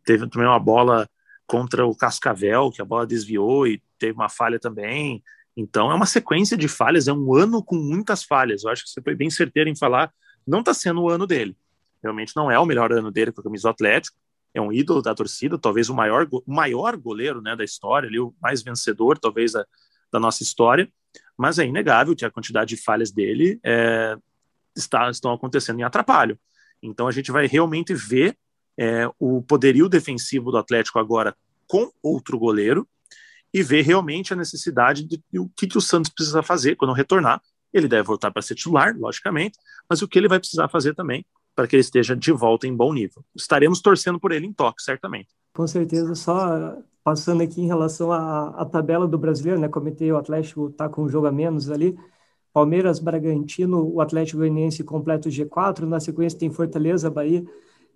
Teve 0.05 0.29
também 0.29 0.47
uma 0.47 0.59
bola 0.59 1.09
contra 1.47 1.87
o 1.87 1.97
Cascavel, 1.97 2.71
que 2.71 2.83
a 2.83 2.85
bola 2.85 3.07
desviou 3.07 3.67
e 3.67 3.83
teve 3.99 4.13
uma 4.13 4.29
falha 4.29 4.59
também. 4.59 5.23
Então 5.57 5.91
é 5.91 5.95
uma 5.95 6.05
sequência 6.05 6.55
de 6.55 6.69
falhas, 6.69 7.09
é 7.09 7.13
um 7.15 7.35
ano 7.35 7.65
com 7.65 7.77
muitas 7.77 8.23
falhas. 8.23 8.63
Eu 8.63 8.71
acho 8.71 8.85
que 8.85 8.91
você 8.91 9.01
foi 9.01 9.15
bem 9.15 9.31
certeiro 9.31 9.71
em 9.71 9.75
falar, 9.75 10.13
não 10.47 10.61
está 10.61 10.75
sendo 10.75 11.01
o 11.01 11.09
ano 11.09 11.27
dele. 11.27 11.57
Realmente 12.03 12.37
não 12.37 12.51
é 12.51 12.59
o 12.59 12.67
melhor 12.67 12.93
ano 12.93 13.11
dele 13.11 13.33
com 13.33 13.41
a 13.41 13.45
camisa 13.45 13.63
do 13.63 13.71
Atlético. 13.71 14.19
É 14.53 14.61
um 14.61 14.71
ídolo 14.71 15.01
da 15.01 15.15
torcida, 15.15 15.59
talvez 15.59 15.89
o 15.89 15.95
maior, 15.95 16.29
o 16.31 16.43
maior 16.47 16.95
goleiro 16.99 17.41
né, 17.41 17.57
da 17.57 17.65
história, 17.65 18.07
ali, 18.07 18.21
o 18.21 18.35
mais 18.39 18.63
vencedor, 18.63 19.19
talvez, 19.19 19.53
da, 19.53 19.67
da 20.13 20.21
nossa 20.21 20.43
história. 20.43 20.91
mas 21.39 21.59
é 21.59 21.65
inegável 21.65 22.15
que 22.15 22.27
a 22.27 22.31
quantidade 22.31 22.77
de 22.77 22.83
falhas 22.83 23.11
dele 23.11 23.59
é, 23.65 24.15
está, 24.79 25.11
estão 25.11 25.33
acontecendo 25.33 25.81
em 25.81 25.83
atrapalho. 25.83 26.39
Então 26.83 27.09
a 27.09 27.13
gente 27.13 27.31
vai 27.31 27.47
realmente 27.47 27.95
ver 27.95 28.37
é, 28.79 29.11
o 29.19 29.43
poderio 29.43 29.89
defensivo 29.89 30.51
do 30.51 30.57
Atlético 30.57 30.99
agora 30.99 31.37
com 31.67 31.91
outro 32.03 32.39
goleiro 32.39 32.89
e 33.53 33.63
ver 33.63 33.83
realmente 33.83 34.33
a 34.33 34.37
necessidade 34.37 35.05
de, 35.05 35.23
de 35.31 35.39
o 35.39 35.49
que, 35.57 35.67
que 35.67 35.79
o 35.79 35.81
Santos 35.81 36.11
precisa 36.11 36.43
fazer 36.43 36.77
quando 36.77 36.93
retornar. 36.93 37.41
Ele 37.73 37.89
deve 37.89 38.05
voltar 38.05 38.31
para 38.31 38.41
ser 38.41 38.55
titular, 38.55 38.97
logicamente, 38.97 39.59
mas 39.89 40.01
o 40.01 40.09
que 40.09 40.19
ele 40.19 40.29
vai 40.29 40.39
precisar 40.39 40.69
fazer 40.69 40.95
também 40.95 41.25
para 41.55 41.67
que 41.67 41.75
ele 41.75 41.81
esteja 41.81 42.15
de 42.15 42.31
volta 42.31 42.67
em 42.67 42.75
bom 42.75 42.93
nível. 42.93 43.25
Estaremos 43.35 43.81
torcendo 43.81 44.21
por 44.21 44.31
ele 44.31 44.47
em 44.47 44.53
toque, 44.53 44.81
certamente. 44.81 45.29
Com 45.53 45.67
certeza, 45.67 46.15
só 46.15 46.79
passando 47.03 47.43
aqui 47.43 47.61
em 47.61 47.67
relação 47.67 48.13
à, 48.13 48.51
à 48.51 48.65
tabela 48.65 49.09
do 49.09 49.19
brasileiro, 49.19 49.59
né? 49.61 49.69
Comentei 49.69 50.13
o 50.13 50.17
Atlético 50.17 50.69
está 50.69 50.89
com 50.89 51.03
um 51.03 51.09
jogo 51.09 51.27
a 51.27 51.33
menos 51.33 51.69
ali. 51.69 51.99
Palmeiras, 52.59 52.99
Bragantino, 52.99 53.89
o 53.89 54.01
Atlético 54.01 54.39
Goianiense 54.39 54.83
completa 54.83 55.29
o 55.29 55.31
G4, 55.31 55.83
na 55.83 56.01
sequência 56.01 56.37
tem 56.37 56.51
Fortaleza, 56.51 57.09
Bahia. 57.09 57.45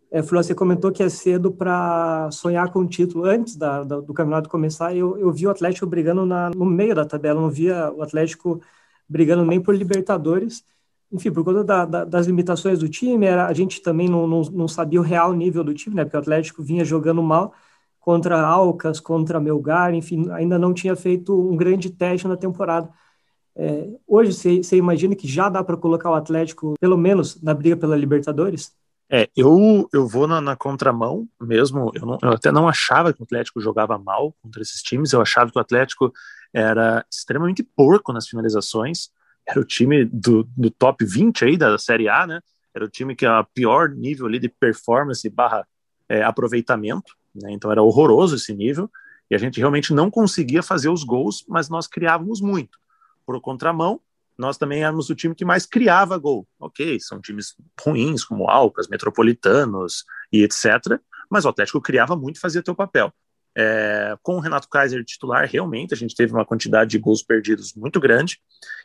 É, 0.08 0.22
Flor, 0.22 0.44
você 0.44 0.54
comentou 0.54 0.92
que 0.92 1.02
é 1.02 1.08
cedo 1.08 1.50
para 1.50 2.30
sonhar 2.30 2.70
com 2.70 2.78
o 2.78 2.86
título. 2.86 3.24
Antes 3.24 3.56
da, 3.56 3.82
da, 3.82 3.98
do 3.98 4.14
campeonato 4.14 4.48
começar, 4.48 4.94
eu, 4.94 5.18
eu 5.18 5.32
vi 5.32 5.48
o 5.48 5.50
Atlético 5.50 5.84
brigando 5.84 6.24
na, 6.24 6.50
no 6.50 6.64
meio 6.64 6.94
da 6.94 7.04
tabela, 7.04 7.40
não 7.40 7.50
via 7.50 7.90
o 7.90 8.02
Atlético 8.02 8.60
brigando 9.08 9.44
nem 9.44 9.60
por 9.60 9.74
Libertadores. 9.74 10.64
Enfim, 11.10 11.32
por 11.32 11.42
conta 11.42 11.64
da, 11.64 11.84
da, 11.84 12.04
das 12.04 12.28
limitações 12.28 12.78
do 12.78 12.88
time, 12.88 13.26
era, 13.26 13.48
a 13.48 13.52
gente 13.52 13.82
também 13.82 14.08
não, 14.08 14.28
não, 14.28 14.42
não, 14.42 14.68
sabia 14.68 15.00
o 15.00 15.02
real 15.02 15.32
nível 15.32 15.64
do 15.64 15.74
time, 15.74 15.96
né? 15.96 16.04
Porque 16.04 16.16
o 16.16 16.20
Atlético 16.20 16.62
vinha 16.62 16.84
jogando 16.84 17.20
mal 17.20 17.52
contra 17.98 18.40
Alcas, 18.40 19.00
contra 19.00 19.40
Melgar, 19.40 19.92
enfim, 19.92 20.30
ainda 20.30 20.56
não 20.56 20.72
tinha 20.72 20.94
feito 20.94 21.36
um 21.50 21.56
grande 21.56 21.90
teste 21.90 22.28
na 22.28 22.36
temporada. 22.36 22.88
É, 23.54 23.88
hoje, 24.06 24.32
você 24.32 24.76
imagina 24.76 25.14
que 25.14 25.28
já 25.28 25.48
dá 25.48 25.62
para 25.62 25.76
colocar 25.76 26.10
o 26.10 26.14
Atlético, 26.14 26.74
pelo 26.80 26.96
menos, 26.96 27.40
na 27.42 27.52
briga 27.52 27.76
pela 27.76 27.96
Libertadores? 27.96 28.74
É, 29.10 29.28
eu, 29.36 29.88
eu 29.92 30.08
vou 30.08 30.26
na, 30.26 30.40
na 30.40 30.56
contramão 30.56 31.28
mesmo. 31.40 31.92
Eu, 31.94 32.06
não, 32.06 32.18
eu, 32.22 32.30
até 32.30 32.50
não 32.50 32.66
achava 32.66 33.12
que 33.12 33.20
o 33.20 33.24
Atlético 33.24 33.60
jogava 33.60 33.98
mal 33.98 34.34
contra 34.40 34.62
esses 34.62 34.80
times. 34.80 35.12
Eu 35.12 35.20
achava 35.20 35.50
que 35.50 35.58
o 35.58 35.60
Atlético 35.60 36.10
era 36.52 37.04
extremamente 37.12 37.62
porco 37.62 38.12
nas 38.12 38.26
finalizações. 38.26 39.10
Era 39.46 39.60
o 39.60 39.64
time 39.64 40.06
do, 40.06 40.48
do 40.56 40.70
top 40.70 41.04
20 41.04 41.44
aí 41.44 41.56
da 41.58 41.76
Série 41.76 42.08
A, 42.08 42.26
né? 42.26 42.40
Era 42.74 42.86
o 42.86 42.88
time 42.88 43.14
que 43.14 43.26
a 43.26 43.44
pior 43.44 43.90
nível 43.90 44.26
ali 44.26 44.38
de 44.38 44.48
performance 44.48 45.28
barra 45.28 45.66
é, 46.08 46.22
aproveitamento. 46.22 47.12
Né? 47.34 47.52
Então 47.52 47.70
era 47.70 47.82
horroroso 47.82 48.36
esse 48.36 48.54
nível. 48.54 48.90
E 49.30 49.34
a 49.34 49.38
gente 49.38 49.58
realmente 49.58 49.92
não 49.92 50.10
conseguia 50.10 50.62
fazer 50.62 50.88
os 50.88 51.04
gols, 51.04 51.44
mas 51.46 51.68
nós 51.68 51.86
criávamos 51.86 52.40
muito. 52.40 52.78
Por 53.24 53.40
contramão, 53.40 54.00
nós 54.36 54.56
também 54.56 54.82
éramos 54.82 55.10
o 55.10 55.14
time 55.14 55.34
que 55.34 55.44
mais 55.44 55.66
criava 55.66 56.18
gol. 56.18 56.46
Ok, 56.58 56.98
são 57.00 57.20
times 57.20 57.54
ruins, 57.80 58.24
como 58.24 58.48
Alcas, 58.48 58.88
Metropolitanos 58.88 60.04
e 60.32 60.42
etc. 60.42 60.98
Mas 61.30 61.44
o 61.44 61.48
Atlético 61.48 61.80
criava 61.80 62.16
muito 62.16 62.36
e 62.36 62.40
fazia 62.40 62.62
teu 62.62 62.74
papel. 62.74 63.12
É, 63.54 64.16
com 64.22 64.36
o 64.36 64.40
Renato 64.40 64.68
Kaiser 64.68 65.04
titular, 65.04 65.46
realmente 65.46 65.92
a 65.92 65.96
gente 65.96 66.14
teve 66.14 66.32
uma 66.32 66.44
quantidade 66.44 66.90
de 66.90 66.98
gols 66.98 67.22
perdidos 67.22 67.74
muito 67.74 68.00
grande. 68.00 68.40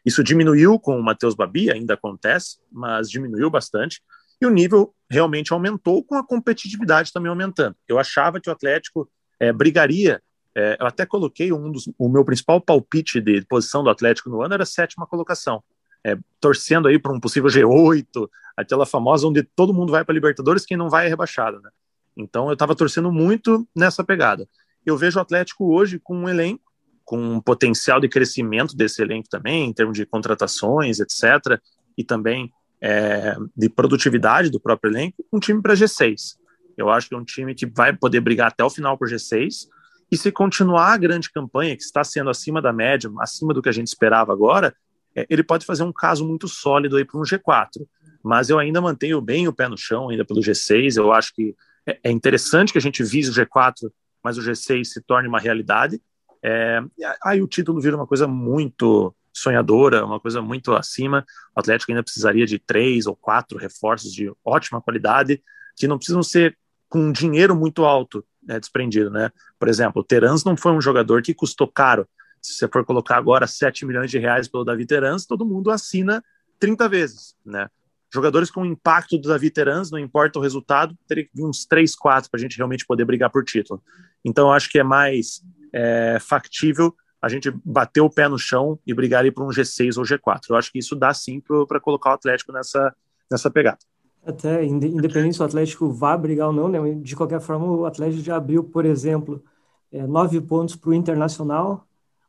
Isso 0.05 0.23
diminuiu 0.23 0.77
com 0.79 0.99
o 0.99 1.03
Matheus 1.03 1.35
Babi, 1.35 1.71
ainda 1.71 1.93
acontece, 1.93 2.57
mas 2.71 3.09
diminuiu 3.09 3.49
bastante. 3.49 4.01
E 4.41 4.45
o 4.45 4.49
nível 4.49 4.93
realmente 5.09 5.53
aumentou 5.53 6.03
com 6.03 6.15
a 6.15 6.25
competitividade 6.25 7.11
também 7.11 7.29
aumentando. 7.29 7.75
Eu 7.87 7.97
achava 7.97 8.39
que 8.39 8.49
o 8.49 8.53
Atlético 8.53 9.09
é, 9.39 9.51
brigaria 9.51 10.21
é, 10.57 10.75
eu 10.79 10.87
até 10.87 11.05
coloquei 11.05 11.53
um 11.53 11.71
dos, 11.71 11.87
o 11.99 12.09
meu 12.09 12.25
principal 12.25 12.59
palpite 12.59 13.21
de 13.21 13.45
posição 13.45 13.83
do 13.83 13.91
Atlético 13.91 14.27
no 14.27 14.41
ano 14.41 14.55
era 14.55 14.63
a 14.63 14.65
sétima 14.65 15.05
colocação, 15.05 15.63
é, 16.03 16.17
torcendo 16.41 16.87
aí 16.87 16.97
para 16.97 17.13
um 17.13 17.19
possível 17.19 17.47
G8, 17.47 18.27
aquela 18.57 18.83
famosa 18.83 19.27
onde 19.27 19.43
todo 19.43 19.71
mundo 19.71 19.91
vai 19.91 20.03
para 20.03 20.15
Libertadores, 20.15 20.65
quem 20.65 20.75
não 20.75 20.89
vai 20.89 21.05
é 21.05 21.09
rebaixado, 21.09 21.61
né? 21.61 21.69
Então 22.17 22.47
eu 22.47 22.53
estava 22.53 22.73
torcendo 22.73 23.11
muito 23.11 23.67
nessa 23.75 24.03
pegada. 24.03 24.49
Eu 24.83 24.97
vejo 24.97 25.19
o 25.19 25.21
Atlético 25.21 25.71
hoje 25.71 25.99
com 25.99 26.17
um 26.17 26.27
elenco, 26.27 26.63
com 27.05 27.19
um 27.19 27.39
potencial 27.39 27.99
de 27.99 28.09
crescimento 28.09 28.75
desse 28.75 28.99
elenco 28.99 29.29
também, 29.29 29.69
em 29.69 29.73
termos 29.73 29.95
de 29.95 30.07
contratações, 30.07 30.99
etc., 30.99 31.61
e 31.95 32.03
também 32.03 32.51
é, 32.81 33.35
de 33.55 33.69
produtividade 33.69 34.49
do 34.49 34.59
próprio 34.59 34.91
elenco, 34.91 35.23
um 35.31 35.39
time 35.39 35.61
para 35.61 35.75
G6. 35.75 36.35
Eu 36.75 36.89
acho 36.89 37.09
que 37.09 37.13
é 37.13 37.17
um 37.17 37.23
time 37.23 37.53
que 37.53 37.67
vai 37.67 37.95
poder 37.95 38.21
brigar 38.21 38.47
até 38.47 38.63
o 38.63 38.69
final 38.71 38.97
por 38.97 39.07
G6, 39.07 39.67
e 40.11 40.17
se 40.17 40.31
continuar 40.31 40.93
a 40.93 40.97
grande 40.97 41.29
campanha, 41.29 41.75
que 41.75 41.83
está 41.83 42.03
sendo 42.03 42.29
acima 42.29 42.61
da 42.61 42.71
média, 42.71 43.11
acima 43.19 43.53
do 43.53 43.61
que 43.61 43.69
a 43.69 43.73
gente 43.73 43.87
esperava 43.87 44.31
agora, 44.31 44.73
é, 45.15 45.25
ele 45.29 45.43
pode 45.43 45.65
fazer 45.65 45.83
um 45.83 45.91
caso 45.91 46.25
muito 46.25 46.47
sólido 46.47 46.95
aí 46.95 47.03
para 47.03 47.19
um 47.19 47.23
G4. 47.23 47.85
Mas 48.23 48.49
eu 48.49 48.57
ainda 48.59 48.81
mantenho 48.81 49.21
bem 49.21 49.47
o 49.47 49.53
pé 49.53 49.67
no 49.67 49.77
chão, 49.77 50.09
ainda 50.09 50.23
pelo 50.23 50.41
G6. 50.41 50.97
Eu 50.97 51.11
acho 51.11 51.33
que 51.33 51.55
é, 51.85 51.99
é 52.03 52.11
interessante 52.11 52.71
que 52.71 52.77
a 52.77 52.81
gente 52.81 53.03
vise 53.03 53.31
o 53.31 53.33
G4, 53.33 53.91
mas 54.23 54.37
o 54.37 54.41
G6 54.41 54.85
se 54.85 55.01
torne 55.01 55.27
uma 55.27 55.39
realidade. 55.39 56.01
É, 56.43 56.81
aí 57.23 57.41
o 57.41 57.47
título 57.47 57.81
vira 57.81 57.95
uma 57.95 58.07
coisa 58.07 58.27
muito 58.27 59.13
sonhadora, 59.33 60.05
uma 60.05 60.19
coisa 60.19 60.41
muito 60.41 60.73
acima. 60.73 61.25
O 61.55 61.59
Atlético 61.59 61.91
ainda 61.91 62.03
precisaria 62.03 62.45
de 62.45 62.59
três 62.59 63.07
ou 63.07 63.15
quatro 63.15 63.57
reforços 63.57 64.11
de 64.13 64.31
ótima 64.43 64.81
qualidade, 64.81 65.43
que 65.75 65.87
não 65.87 65.97
precisam 65.97 66.23
ser 66.23 66.57
com 66.89 67.11
dinheiro 67.11 67.55
muito 67.55 67.85
alto, 67.85 68.23
né, 68.43 68.59
desprendido, 68.59 69.09
né? 69.09 69.31
Por 69.59 69.67
exemplo, 69.67 70.01
o 70.01 70.05
Terans 70.05 70.43
não 70.43 70.55
foi 70.55 70.71
um 70.71 70.81
jogador 70.81 71.21
que 71.21 71.33
custou 71.33 71.67
caro. 71.67 72.07
Se 72.41 72.53
você 72.53 72.67
for 72.67 72.85
colocar 72.85 73.17
agora 73.17 73.45
7 73.47 73.85
milhões 73.85 74.09
de 74.09 74.17
reais 74.17 74.47
pelo 74.47 74.63
Davi 74.63 74.85
Terans, 74.85 75.25
todo 75.25 75.45
mundo 75.45 75.69
assina 75.69 76.23
30 76.59 76.87
vezes, 76.87 77.35
né? 77.45 77.67
Jogadores 78.13 78.49
com 78.49 78.65
impacto 78.65 79.17
do 79.17 79.27
Davi 79.27 79.49
Terans, 79.49 79.91
não 79.91 79.99
importa 79.99 80.39
o 80.39 80.41
resultado, 80.41 80.97
teria 81.07 81.25
que 81.25 81.31
vir 81.35 81.43
uns 81.43 81.65
3, 81.65 81.93
4 81.93 82.31
para 82.31 82.39
a 82.39 82.41
gente 82.41 82.55
realmente 82.55 82.85
poder 82.85 83.03
brigar 83.03 83.29
por 83.29 83.43
título. 83.43 83.83
Então, 84.23 84.51
acho 84.51 84.69
que 84.69 84.79
é 84.79 84.83
mais 84.83 85.43
é, 85.73 86.17
factível 86.19 86.95
a 87.21 87.27
gente 87.27 87.51
bater 87.65 88.01
o 88.01 88.09
pé 88.09 88.29
no 88.29 88.37
chão 88.37 88.79
e 88.85 88.93
brigar 88.93 89.19
ali 89.19 89.31
por 89.31 89.43
um 89.43 89.49
G6 89.49 89.97
ou 89.97 90.03
G4. 90.03 90.49
Eu 90.49 90.55
acho 90.55 90.71
que 90.71 90.79
isso 90.79 90.95
dá 90.95 91.13
sim 91.13 91.41
para 91.67 91.79
colocar 91.79 92.11
o 92.11 92.13
Atlético 92.13 92.53
nessa, 92.53 92.95
nessa 93.29 93.51
pegada. 93.51 93.79
Até, 94.27 94.65
independente 94.65 95.35
se 95.35 95.41
o 95.41 95.45
Atlético 95.45 95.89
vá 95.89 96.17
brigar 96.17 96.47
ou 96.47 96.53
não, 96.53 96.67
né? 96.67 96.79
de 96.95 97.15
qualquer 97.15 97.39
forma, 97.39 97.65
o 97.65 97.85
Atlético 97.85 98.21
já 98.21 98.35
abriu, 98.35 98.61
por 98.61 98.85
exemplo, 98.85 99.41
é, 99.89 100.05
nove 100.05 100.41
pontos 100.41 100.75
para 100.75 100.89
o 100.89 100.93
Internacional, 100.93 101.87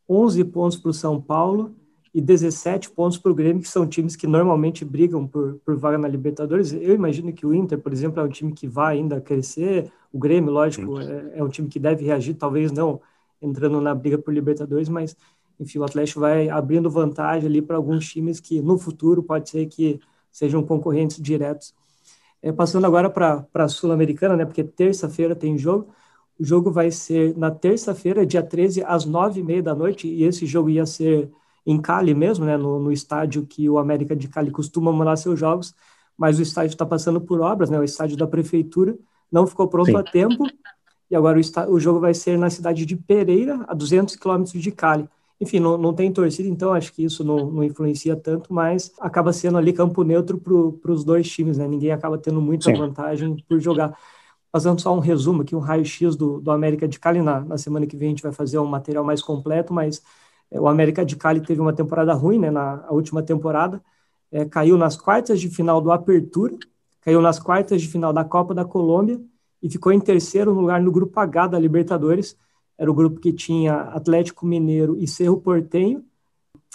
11 0.09 0.45
pontos 0.45 0.79
para 0.79 0.91
o 0.91 0.95
São 0.95 1.21
Paulo 1.21 1.75
e 2.15 2.21
17 2.21 2.91
pontos 2.91 3.19
para 3.19 3.33
o 3.33 3.35
Grêmio, 3.35 3.61
que 3.61 3.69
são 3.69 3.85
times 3.85 4.15
que 4.15 4.29
normalmente 4.29 4.85
brigam 4.85 5.27
por, 5.27 5.55
por 5.65 5.77
vaga 5.77 5.99
na 5.99 6.07
Libertadores. 6.07 6.73
Eu 6.73 6.95
imagino 6.95 7.33
que 7.33 7.45
o 7.45 7.53
Inter, 7.53 7.81
por 7.81 7.93
exemplo, 7.93 8.21
é 8.21 8.23
um 8.23 8.29
time 8.29 8.53
que 8.53 8.69
vai 8.69 8.99
ainda 8.99 9.21
crescer, 9.21 9.91
o 10.13 10.21
Grêmio, 10.21 10.53
lógico, 10.53 11.01
é, 11.01 11.39
é 11.39 11.43
um 11.43 11.49
time 11.49 11.67
que 11.67 11.81
deve 11.81 12.05
reagir, 12.05 12.35
talvez 12.35 12.71
não 12.71 13.01
entrando 13.43 13.81
na 13.81 13.93
briga 13.93 14.17
por 14.19 14.33
Libertadores, 14.33 14.89
mas 14.89 15.17
enfim, 15.59 15.81
o 15.81 15.85
Atlético 15.85 16.21
vai 16.21 16.49
abrindo 16.49 16.89
vantagem 16.89 17.49
ali 17.49 17.61
para 17.61 17.75
alguns 17.75 18.09
times 18.09 18.39
que 18.39 18.63
no 18.63 18.79
futuro 18.79 19.21
pode 19.21 19.51
ser 19.51 19.67
que 19.67 19.99
sejam 20.31 20.63
concorrentes 20.63 21.21
diretos 21.21 21.75
é, 22.43 22.53
passando 22.53 22.87
agora 22.87 23.11
para 23.11 23.47
a 23.55 23.69
Sul-Americana, 23.69 24.37
né? 24.37 24.45
Porque 24.45 24.63
terça-feira 24.65 25.35
tem 25.35 25.59
jogo. 25.59 25.93
O 26.39 26.45
jogo 26.45 26.71
vai 26.71 26.91
ser 26.91 27.37
na 27.37 27.51
terça-feira, 27.51 28.25
dia 28.25 28.43
13, 28.43 28.83
às 28.85 29.05
nove 29.05 29.41
e 29.41 29.43
meia 29.43 29.63
da 29.63 29.75
noite, 29.75 30.07
e 30.07 30.23
esse 30.25 30.47
jogo 30.47 30.71
ia 30.71 30.87
ser 30.87 31.31
em 31.67 31.81
Cali 31.81 32.15
mesmo, 32.15 32.45
né? 32.45 32.57
No, 32.57 32.79
no 32.79 32.93
estádio 32.93 33.45
que 33.47 33.69
o 33.69 33.79
América 33.79 34.15
de 34.15 34.29
Cali 34.29 34.51
costuma 34.51 34.93
mandar 34.93 35.17
seus 35.17 35.39
jogos, 35.39 35.75
mas 36.17 36.39
o 36.39 36.43
estádio 36.43 36.75
está 36.75 36.87
passando 36.87 37.21
por 37.21 37.41
obras, 37.41 37.71
né? 37.71 37.79
O 37.79 37.85
estádio 37.85 38.17
da 38.17 38.27
prefeitura 38.27 38.97
não 39.31 39.47
ficou 39.47 39.69
pronto 39.69 39.91
Sim. 39.91 39.97
a 39.97 40.03
tempo, 40.03 40.45
e 41.11 41.17
agora 41.17 41.39
o, 41.39 41.73
o 41.73 41.81
jogo 41.81 42.01
vai 42.01 42.15
ser 42.15 42.39
na 42.39 42.51
cidade 42.51 42.87
de 42.87 42.97
Pereira, 42.97 43.65
a 43.67 43.75
200 43.75 44.17
quilômetros 44.17 44.63
de 44.63 44.71
Cali 44.71 45.09
enfim, 45.41 45.61
não, 45.61 45.79
não 45.79 45.95
tem 45.95 46.13
torcida, 46.13 46.49
então 46.49 46.73
acho 46.73 46.93
que 46.93 47.05
isso 47.05 47.23
não, 47.23 47.51
não 47.51 47.63
influencia 47.63 48.17
tanto, 48.17 48.53
mas 48.53 48.93
acaba 48.99 49.33
sendo 49.33 49.57
ali 49.57 49.73
campo 49.73 50.03
neutro 50.03 50.37
para 50.39 50.93
os 50.93 51.05
dois 51.05 51.31
times, 51.31 51.57
né? 51.59 51.69
Ninguém 51.69 51.93
acaba 51.93 52.19
tendo 52.19 52.41
muita 52.41 52.65
Sim. 52.65 52.77
vantagem 52.77 53.37
por 53.49 53.61
jogar. 53.61 53.97
Fazendo 54.51 54.81
só 54.81 54.95
um 54.95 54.99
resumo 54.99 55.43
aqui, 55.43 55.55
um 55.55 55.61
raio-x 55.61 56.17
do, 56.17 56.41
do 56.41 56.51
América 56.51 56.89
de 56.89 56.99
Cali. 56.99 57.23
Na, 57.23 57.41
na 57.41 57.59
semana 57.59 57.87
que 57.87 57.97
vem 57.97 58.09
a 58.09 58.11
gente 58.11 58.23
vai 58.23 58.33
fazer 58.33 58.59
um 58.59 58.67
material 58.67 59.05
mais 59.05 59.23
completo, 59.23 59.73
mas 59.73 60.03
é, 60.51 60.61
o 60.61 60.67
América 60.67 61.05
de 61.05 61.17
Cali 61.17 61.41
teve 61.41 61.61
uma 61.61 61.73
temporada 61.73 62.13
ruim, 62.15 62.39
né? 62.39 62.51
Na 62.51 62.87
última 62.91 63.23
temporada, 63.23 63.83
é, 64.33 64.45
caiu 64.45 64.77
nas 64.77 64.97
quartas 64.97 65.41
de 65.41 65.49
final 65.49 65.81
do 65.81 65.93
Apertura, 65.93 66.57
caiu 67.03 67.21
nas 67.21 67.39
quartas 67.39 67.81
de 67.81 67.89
final 67.89 68.13
da 68.13 68.25
Copa 68.25 68.55
da 68.55 68.65
Colômbia 68.65 69.21
e 69.63 69.71
ficou 69.71 69.93
em 69.93 70.01
terceiro 70.01 70.53
lugar 70.53 70.81
no 70.81 70.91
grupo 70.91 71.19
H 71.21 71.49
da 71.49 71.59
Libertadores 71.59 72.37
era 72.79 72.91
o 72.91 72.95
grupo 72.95 73.19
que 73.19 73.33
tinha 73.33 73.75
Atlético 73.75 74.47
Mineiro 74.47 74.97
e 74.99 75.07
Cerro 75.09 75.41
Portenho. 75.41 76.05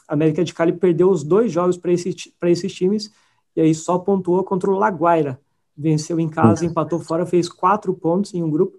A 0.07 0.13
América 0.13 0.43
de 0.43 0.53
Cali 0.53 0.73
perdeu 0.73 1.09
os 1.09 1.23
dois 1.23 1.51
jogos 1.51 1.77
para 1.77 1.93
esse, 1.93 2.13
esses 2.43 2.73
times 2.73 3.11
e 3.55 3.61
aí 3.61 3.73
só 3.73 3.97
pontuou 3.97 4.43
contra 4.43 4.69
o 4.69 4.77
Laguaira. 4.77 5.39
Venceu 5.75 6.19
em 6.19 6.29
casa, 6.29 6.65
empatou 6.65 6.99
fora, 6.99 7.25
fez 7.25 7.47
quatro 7.47 7.93
pontos 7.93 8.33
em 8.33 8.43
um 8.43 8.49
grupo. 8.49 8.77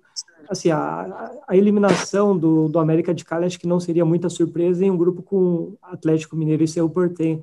assim, 0.49 0.71
a, 0.71 1.33
a 1.49 1.57
eliminação 1.57 2.37
do, 2.37 2.69
do 2.69 2.79
América 2.79 3.15
de 3.15 3.25
Cali 3.25 3.47
acho 3.47 3.59
que 3.59 3.67
não 3.67 3.81
seria 3.81 4.05
muita 4.05 4.29
surpresa 4.29 4.85
em 4.85 4.91
um 4.91 4.97
grupo 4.97 5.23
com 5.23 5.77
Atlético 5.83 6.37
Mineiro 6.37 6.63
e 6.63 6.69
Cerro 6.69 6.91
Porteño, 6.91 7.43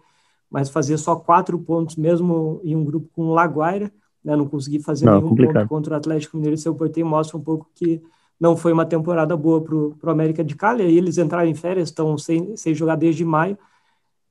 mas 0.49 0.69
fazer 0.69 0.97
só 0.97 1.15
quatro 1.15 1.57
pontos 1.59 1.95
mesmo 1.95 2.61
em 2.63 2.75
um 2.75 2.85
grupo 2.85 3.09
com 3.13 3.33
Laguaira, 3.33 3.91
né, 4.23 4.35
não 4.35 4.47
conseguir 4.47 4.79
fazer 4.79 5.05
não, 5.05 5.15
nenhum 5.15 5.29
complicado. 5.29 5.63
ponto 5.63 5.69
contra 5.69 5.93
o 5.95 5.97
Atlético 5.97 6.37
Mineiro 6.37 6.55
e 6.55 6.57
Cerro 6.57 6.75
Porteño 6.75 7.07
mostra 7.07 7.35
um 7.35 7.41
pouco 7.41 7.67
que 7.73 8.01
não 8.41 8.57
foi 8.57 8.73
uma 8.73 8.87
temporada 8.87 9.37
boa 9.37 9.63
para 9.63 9.75
o 9.75 10.09
América 10.09 10.43
de 10.43 10.55
Cali, 10.55 10.81
aí 10.81 10.97
eles 10.97 11.19
entraram 11.19 11.47
em 11.47 11.53
férias, 11.53 11.89
estão 11.89 12.17
sem, 12.17 12.57
sem 12.57 12.73
jogar 12.73 12.95
desde 12.95 13.23
maio, 13.23 13.55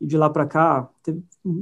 e 0.01 0.07
de 0.07 0.17
lá 0.17 0.29
para 0.29 0.45
cá 0.47 0.91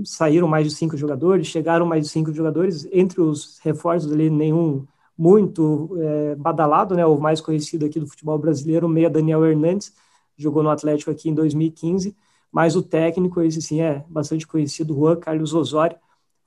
saíram 0.02 0.48
mais 0.48 0.66
de 0.66 0.74
cinco 0.74 0.96
jogadores, 0.96 1.46
chegaram 1.46 1.84
mais 1.84 2.04
de 2.04 2.08
cinco 2.08 2.32
jogadores, 2.32 2.88
entre 2.90 3.20
os 3.20 3.58
reforços 3.58 4.10
ali 4.10 4.30
nenhum 4.30 4.86
muito 5.16 5.90
é, 6.00 6.36
badalado, 6.36 6.94
né, 6.94 7.04
o 7.04 7.20
mais 7.20 7.38
conhecido 7.40 7.84
aqui 7.84 8.00
do 8.00 8.06
futebol 8.06 8.38
brasileiro, 8.38 8.88
meia 8.88 9.10
Daniel 9.10 9.44
Hernandes, 9.44 9.92
jogou 10.34 10.62
no 10.62 10.70
Atlético 10.70 11.10
aqui 11.10 11.28
em 11.28 11.34
2015, 11.34 12.16
mas 12.50 12.74
o 12.76 12.82
técnico, 12.82 13.42
esse 13.42 13.60
sim 13.60 13.82
é 13.82 14.06
bastante 14.08 14.46
conhecido, 14.46 14.94
Juan 14.94 15.16
Carlos 15.16 15.52
Osório, 15.52 15.98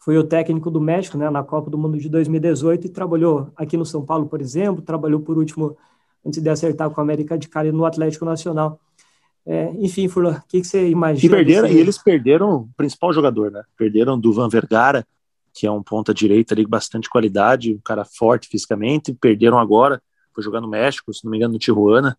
foi 0.02 0.18
o 0.18 0.24
técnico 0.24 0.72
do 0.72 0.82
México, 0.82 1.16
né, 1.16 1.30
na 1.30 1.44
Copa 1.44 1.70
do 1.70 1.78
Mundo 1.78 1.98
de 1.98 2.10
2018 2.10 2.88
e 2.88 2.90
trabalhou 2.90 3.52
aqui 3.56 3.78
no 3.78 3.86
São 3.86 4.04
Paulo, 4.04 4.26
por 4.26 4.42
exemplo, 4.42 4.82
trabalhou 4.82 5.20
por 5.20 5.38
último, 5.38 5.78
antes 6.26 6.42
de 6.42 6.50
acertar 6.50 6.90
com 6.90 7.00
a 7.00 7.04
América 7.04 7.38
de 7.38 7.48
Cali, 7.48 7.72
no 7.72 7.86
Atlético 7.86 8.26
Nacional. 8.26 8.80
É, 9.46 9.72
enfim, 9.78 10.08
Furlan, 10.08 10.38
o 10.38 10.48
que, 10.48 10.62
que, 10.62 10.68
você 10.68 10.90
imagina? 10.90 11.34
E, 11.34 11.36
perderam, 11.36 11.68
e 11.68 11.78
eles 11.78 12.00
perderam 12.00 12.56
o 12.56 12.70
principal 12.76 13.14
jogador, 13.14 13.52
né? 13.52 13.64
Perderam 13.78 14.20
do 14.20 14.34
Van 14.34 14.50
Vergara, 14.50 15.06
que 15.54 15.68
é 15.68 15.72
um 15.72 15.84
ponta 15.84 16.14
direita 16.14 16.56
ali 16.56 16.64
com 16.64 16.70
bastante 16.70 17.10
qualidade, 17.10 17.76
um 17.76 17.82
cara 17.84 18.04
forte 18.04 18.48
fisicamente. 18.48 19.14
Perderam 19.14 19.60
agora, 19.60 20.02
foi 20.34 20.44
jogar 20.44 20.62
no 20.62 20.68
México, 20.68 21.14
se 21.14 21.24
não 21.24 21.32
me 21.32 21.38
engano, 21.38 21.54
no 21.54 21.60
Tijuana. 21.60 22.18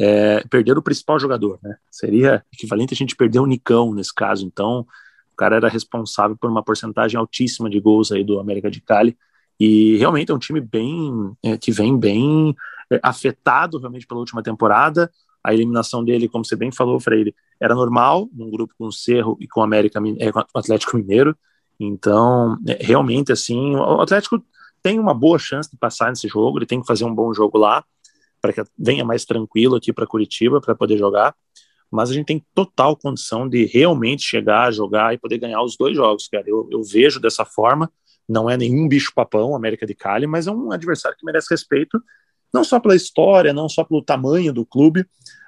É, 0.00 0.44
perderam 0.48 0.80
o 0.80 0.82
principal 0.82 1.18
jogador, 1.18 1.58
né? 1.62 1.76
Seria 1.90 2.44
equivalente 2.52 2.94
a 2.94 2.96
gente 2.96 3.16
perder 3.16 3.40
o 3.40 3.46
Nicão 3.46 3.92
nesse 3.92 4.14
caso. 4.14 4.44
Então, 4.44 4.86
o 5.34 5.36
cara 5.36 5.56
era 5.56 5.68
responsável 5.68 6.36
por 6.36 6.50
uma 6.50 6.62
porcentagem 6.62 7.18
altíssima 7.18 7.68
de 7.68 7.80
gols 7.80 8.10
aí 8.10 8.24
do 8.24 8.40
América 8.40 8.70
de 8.70 8.80
Cali. 8.80 9.16
E 9.60 9.96
realmente 9.96 10.30
é 10.30 10.34
um 10.34 10.38
time 10.38 10.60
bem 10.60 11.32
é, 11.42 11.56
que 11.56 11.70
vem 11.70 11.98
bem 11.98 12.54
é, 12.90 12.98
afetado 13.02 13.78
realmente 13.78 14.06
pela 14.06 14.20
última 14.20 14.42
temporada 14.42 15.10
a 15.44 15.52
eliminação 15.52 16.02
dele, 16.02 16.26
como 16.26 16.42
você 16.42 16.56
bem 16.56 16.72
falou, 16.72 16.98
Freire, 16.98 17.34
era 17.60 17.74
normal, 17.74 18.30
num 18.32 18.50
grupo 18.50 18.72
com 18.78 18.86
o 18.86 18.92
Cerro 18.92 19.36
e 19.38 19.46
com 19.46 19.60
o 19.60 19.62
América, 19.62 20.00
é, 20.18 20.32
com 20.32 20.40
o 20.40 20.58
Atlético 20.58 20.96
Mineiro. 20.96 21.36
Então, 21.78 22.56
é, 22.66 22.78
realmente, 22.80 23.30
assim, 23.30 23.76
o 23.76 24.00
Atlético 24.00 24.42
tem 24.82 24.98
uma 24.98 25.12
boa 25.12 25.38
chance 25.38 25.70
de 25.70 25.76
passar 25.76 26.08
nesse 26.08 26.26
jogo, 26.28 26.58
ele 26.58 26.66
tem 26.66 26.80
que 26.80 26.86
fazer 26.86 27.04
um 27.04 27.14
bom 27.14 27.32
jogo 27.34 27.58
lá, 27.58 27.84
para 28.40 28.54
que 28.54 28.64
venha 28.78 29.04
mais 29.04 29.26
tranquilo 29.26 29.76
aqui 29.76 29.92
para 29.92 30.06
Curitiba, 30.06 30.62
para 30.62 30.74
poder 30.74 30.96
jogar. 30.96 31.34
Mas 31.94 32.10
a 32.10 32.14
gente 32.14 32.26
tem 32.26 32.44
total 32.54 32.96
condição 32.96 33.48
de 33.48 33.64
realmente 33.66 34.22
chegar, 34.22 34.72
jogar 34.72 35.14
e 35.14 35.18
poder 35.18 35.38
ganhar 35.38 35.62
os 35.62 35.76
dois 35.76 35.96
jogos, 35.96 36.26
cara. 36.28 36.44
Eu, 36.46 36.68
eu 36.70 36.82
vejo 36.82 37.20
dessa 37.20 37.44
forma, 37.44 37.90
não 38.28 38.50
é 38.50 38.56
nenhum 38.56 38.88
bicho-papão, 38.88 39.54
América 39.54 39.86
de 39.86 39.94
Cali, 39.94 40.26
mas 40.26 40.46
é 40.46 40.50
um 40.50 40.72
adversário 40.72 41.16
que 41.16 41.24
merece 41.24 41.48
respeito 41.50 42.02
não 42.52 42.62
só 42.62 42.78
pela 42.78 42.94
história, 42.94 43.52
não 43.52 43.68
só 43.68 43.82
pelo 43.82 44.00
tamanho 44.00 44.52
do 44.52 44.64
clube, 44.64 45.04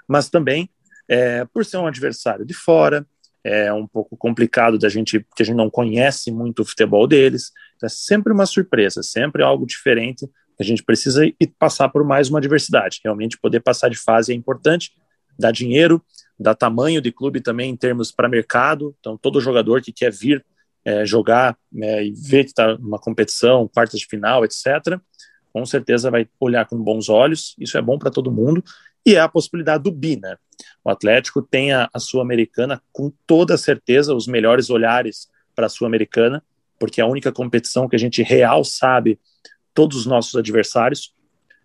mas 0.08 0.28
também 0.28 0.68
é, 1.08 1.44
por 1.44 1.64
ser 1.64 1.76
um 1.76 1.86
adversário 1.86 2.44
de 2.44 2.52
fora, 2.52 3.06
é 3.44 3.72
um 3.72 3.86
pouco 3.86 4.16
complicado 4.16 4.76
da 4.76 4.88
gente, 4.88 5.20
porque 5.20 5.44
a 5.44 5.46
gente 5.46 5.54
não 5.54 5.70
conhece 5.70 6.32
muito 6.32 6.62
o 6.62 6.64
futebol 6.64 7.06
deles, 7.06 7.52
então 7.76 7.86
é 7.86 7.90
sempre 7.90 8.32
uma 8.32 8.44
surpresa, 8.44 9.04
sempre 9.04 9.44
algo 9.44 9.64
diferente, 9.64 10.28
a 10.58 10.64
gente 10.64 10.82
precisa 10.82 11.24
ir 11.24 11.54
passar 11.56 11.88
por 11.90 12.04
mais 12.04 12.28
uma 12.28 12.40
diversidade, 12.40 13.00
realmente 13.04 13.38
poder 13.38 13.60
passar 13.60 13.88
de 13.88 13.96
fase 13.96 14.32
é 14.32 14.34
importante, 14.34 14.90
dá 15.38 15.52
dinheiro, 15.52 16.02
dá 16.38 16.54
tamanho 16.54 17.00
de 17.00 17.10
clube 17.10 17.40
também 17.40 17.70
em 17.70 17.76
termos 17.76 18.12
para 18.12 18.28
mercado, 18.28 18.94
então 19.00 19.16
todo 19.16 19.40
jogador 19.40 19.80
que 19.80 19.92
quer 19.92 20.12
vir 20.12 20.44
é, 20.84 21.04
jogar 21.04 21.56
é, 21.80 22.04
e 22.04 22.12
ver 22.12 22.44
que 22.44 22.50
está 22.50 22.76
numa 22.78 22.98
competição, 22.98 23.68
quartas 23.68 24.00
de 24.00 24.06
final, 24.06 24.44
etc., 24.44 24.98
com 25.52 25.64
certeza 25.64 26.10
vai 26.10 26.28
olhar 26.38 26.66
com 26.66 26.76
bons 26.76 27.08
olhos, 27.08 27.56
isso 27.58 27.78
é 27.78 27.82
bom 27.82 27.98
para 27.98 28.10
todo 28.10 28.30
mundo, 28.30 28.62
e 29.04 29.14
é 29.14 29.20
a 29.20 29.28
possibilidade 29.28 29.84
do 29.84 29.90
bi, 29.90 30.16
né? 30.16 30.36
O 30.84 30.90
Atlético 30.90 31.40
tem 31.40 31.72
a, 31.72 31.88
a 31.92 31.98
Sul-Americana 31.98 32.82
com 32.92 33.10
toda 33.26 33.56
certeza 33.56 34.14
os 34.14 34.26
melhores 34.26 34.68
olhares 34.68 35.28
para 35.54 35.66
a 35.66 35.68
Sul-Americana, 35.68 36.42
porque 36.78 37.00
é 37.00 37.04
a 37.04 37.06
única 37.06 37.32
competição 37.32 37.88
que 37.88 37.96
a 37.96 37.98
gente 37.98 38.22
real 38.22 38.64
sabe 38.64 39.18
todos 39.72 39.96
os 39.96 40.06
nossos 40.06 40.36
adversários 40.36 41.14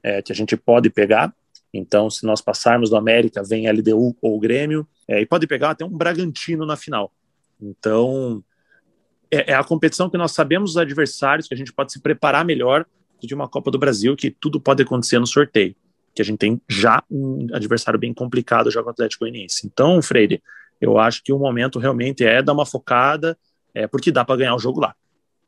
é, 0.04 0.22
que 0.22 0.32
a 0.32 0.36
gente 0.36 0.56
pode 0.56 0.90
pegar. 0.90 1.34
Então, 1.74 2.10
se 2.10 2.26
nós 2.26 2.42
passarmos 2.42 2.90
do 2.90 2.98
América, 2.98 3.44
vem 3.44 3.70
LDU 3.70 4.16
ou 4.22 4.40
Grêmio, 4.40 4.88
é, 5.08 5.22
e 5.22 5.26
pode 5.26 5.48
pegar 5.48 5.72
até 5.72 5.86
um 5.86 5.90
Bragantino 5.90 6.66
na 6.66 6.76
final. 6.76 7.12
Então, 7.62 8.44
é, 9.30 9.52
é, 9.52 9.54
a 9.54 9.64
competição 9.64 10.10
que 10.10 10.18
nós 10.18 10.34
sabemos 10.34 10.72
os 10.72 10.78
adversários, 10.78 11.48
que 11.48 11.54
a 11.54 11.58
gente 11.58 11.72
pode 11.72 11.94
se 11.94 12.02
preparar 12.02 12.44
melhor 12.44 12.86
de 13.22 13.34
uma 13.34 13.48
Copa 13.48 13.72
do 13.72 13.80
Brasil, 13.80 14.16
que 14.16 14.30
tudo 14.32 14.60
pode 14.60 14.84
acontecer 14.84 15.20
no 15.20 15.28
sorteio, 15.28 15.76
que 16.14 16.22
a 16.22 16.26
gente 16.26 16.40
tem 16.40 16.62
já 16.68 17.02
um 17.10 17.48
adversário 17.54 18.00
bem 18.00 18.14
complicado 18.14 18.72
com 18.72 18.80
o 18.80 18.90
Atlético 18.90 19.24
Goianiense. 19.24 19.66
Então, 19.66 20.02
Freire, 20.02 20.42
eu 20.82 20.98
acho 20.98 21.24
que 21.24 21.32
o 21.32 21.38
momento 21.38 21.80
realmente 21.80 22.26
é 22.26 22.42
dar 22.42 22.54
uma 22.54 22.66
focada, 22.66 23.38
é 23.74 23.88
porque 23.88 24.12
dá 24.12 24.26
para 24.26 24.38
ganhar 24.38 24.56
o 24.56 24.60
jogo 24.60 24.82
lá. 24.82 24.94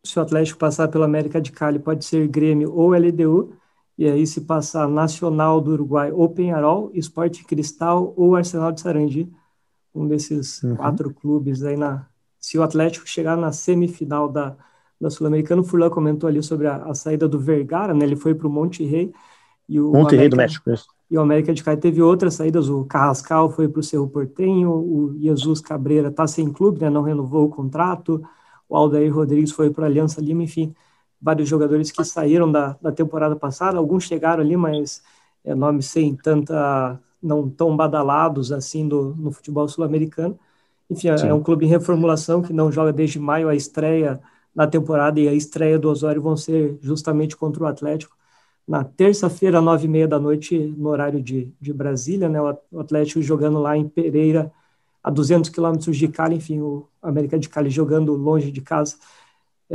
Se 0.03 0.19
o 0.19 0.21
Atlético 0.21 0.59
passar 0.59 0.87
pela 0.87 1.05
América 1.05 1.41
de 1.41 1.51
Cali, 1.51 1.79
pode 1.79 2.05
ser 2.05 2.27
Grêmio 2.27 2.73
ou 2.73 2.93
LDU, 2.93 3.55
e 3.97 4.07
aí 4.07 4.25
se 4.25 4.41
passar 4.41 4.87
Nacional 4.87 5.61
do 5.61 5.71
Uruguai 5.71 6.11
ou 6.11 6.29
Penharol, 6.29 6.91
Esporte 6.93 7.43
Cristal 7.43 8.13
ou 8.17 8.35
Arsenal 8.35 8.71
de 8.71 8.81
Sarandi, 8.81 9.31
um 9.93 10.07
desses 10.07 10.63
uhum. 10.63 10.75
quatro 10.75 11.13
clubes 11.13 11.63
aí 11.63 11.77
na... 11.77 12.07
Se 12.39 12.57
o 12.57 12.63
Atlético 12.63 13.07
chegar 13.07 13.37
na 13.37 13.51
semifinal 13.51 14.27
da, 14.27 14.57
da 15.03 15.09
Sul-Americana. 15.09 15.61
O 15.61 15.65
Furlan 15.65 15.89
comentou 15.89 16.27
ali 16.27 16.41
sobre 16.41 16.67
a, 16.67 16.77
a, 16.77 16.95
saída 16.95 17.27
do 17.27 17.39
Vergara, 17.39 17.93
né? 17.93 18.05
Ele 18.05 18.15
foi 18.15 18.33
para 18.33 18.47
o 18.47 18.49
Monte 18.49 18.83
Rei. 18.83 19.13
E 19.69 19.79
o 19.79 19.91
Monte 19.91 20.15
Rei 20.15 20.29
do 20.29 20.37
México, 20.37 20.71
isso. 20.71 20.87
E 21.11 21.17
o 21.17 21.21
América 21.21 21.53
de 21.53 21.63
Cali 21.63 21.79
teve 21.79 22.01
outras 22.01 22.33
saídas. 22.33 22.69
O 22.69 22.85
Carrascal 22.85 23.49
foi 23.49 23.67
para 23.67 23.79
o 23.79 23.83
Cerro 23.83 24.07
Portenho, 24.07 24.71
o 24.71 25.15
Jesus 25.19 25.61
Cabreira 25.61 26.07
está 26.07 26.25
sem 26.25 26.51
clube, 26.51 26.81
né? 26.81 26.89
Não 26.89 27.03
renovou 27.03 27.45
o 27.45 27.49
contrato. 27.49 28.23
O 28.67 28.75
Aldair 28.75 29.13
Rodrigues 29.13 29.51
foi 29.51 29.69
para 29.69 29.85
a 29.85 29.87
Aliança 29.87 30.19
Lima, 30.19 30.43
enfim, 30.43 30.73
vários 31.23 31.47
jogadores 31.49 31.91
que 31.91 32.03
saíram 32.03 32.51
da, 32.51 32.77
da 32.81 32.91
temporada 32.91 33.35
passada. 33.35 33.77
Alguns 33.77 34.03
chegaram 34.03 34.43
ali, 34.43 34.57
mas 34.57 35.03
é, 35.43 35.55
nomes 35.55 35.87
sem 35.87 36.15
tanta, 36.15 36.99
não 37.21 37.49
tão 37.49 37.75
badalados 37.75 38.51
assim 38.51 38.87
do, 38.87 39.15
no 39.15 39.31
futebol 39.31 39.67
sul-americano. 39.67 40.37
Enfim, 40.89 41.09
é, 41.09 41.27
é 41.27 41.33
um 41.33 41.41
clube 41.41 41.65
em 41.65 41.69
reformulação 41.69 42.41
que 42.41 42.53
não 42.53 42.71
joga 42.71 42.91
desde 42.93 43.19
maio. 43.19 43.49
A 43.49 43.55
estreia 43.55 44.21
na 44.53 44.67
temporada 44.67 45.19
e 45.19 45.27
a 45.27 45.33
estreia 45.33 45.79
do 45.79 45.89
Osório 45.89 46.21
vão 46.21 46.35
ser 46.37 46.77
justamente 46.81 47.35
contra 47.37 47.63
o 47.63 47.67
Atlético 47.67 48.15
na 48.67 48.83
terça-feira, 48.83 49.61
nove 49.61 49.85
e 49.85 49.89
meia 49.89 50.07
da 50.07 50.19
noite, 50.19 50.57
no 50.57 50.89
horário 50.89 51.21
de, 51.21 51.53
de 51.59 51.73
Brasília, 51.73 52.29
né? 52.29 52.39
O 52.71 52.79
Atlético 52.79 53.21
jogando 53.21 53.59
lá 53.59 53.77
em 53.77 53.87
Pereira, 53.87 54.51
a 55.03 55.09
200 55.11 55.49
quilômetros 55.49 55.97
de 55.97 56.07
Cali, 56.07 56.35
enfim, 56.37 56.61
o 56.61 56.87
América 57.01 57.37
de 57.37 57.49
Cali 57.49 57.69
jogando 57.69 58.13
longe 58.13 58.51
de 58.51 58.61
casa. 58.61 58.95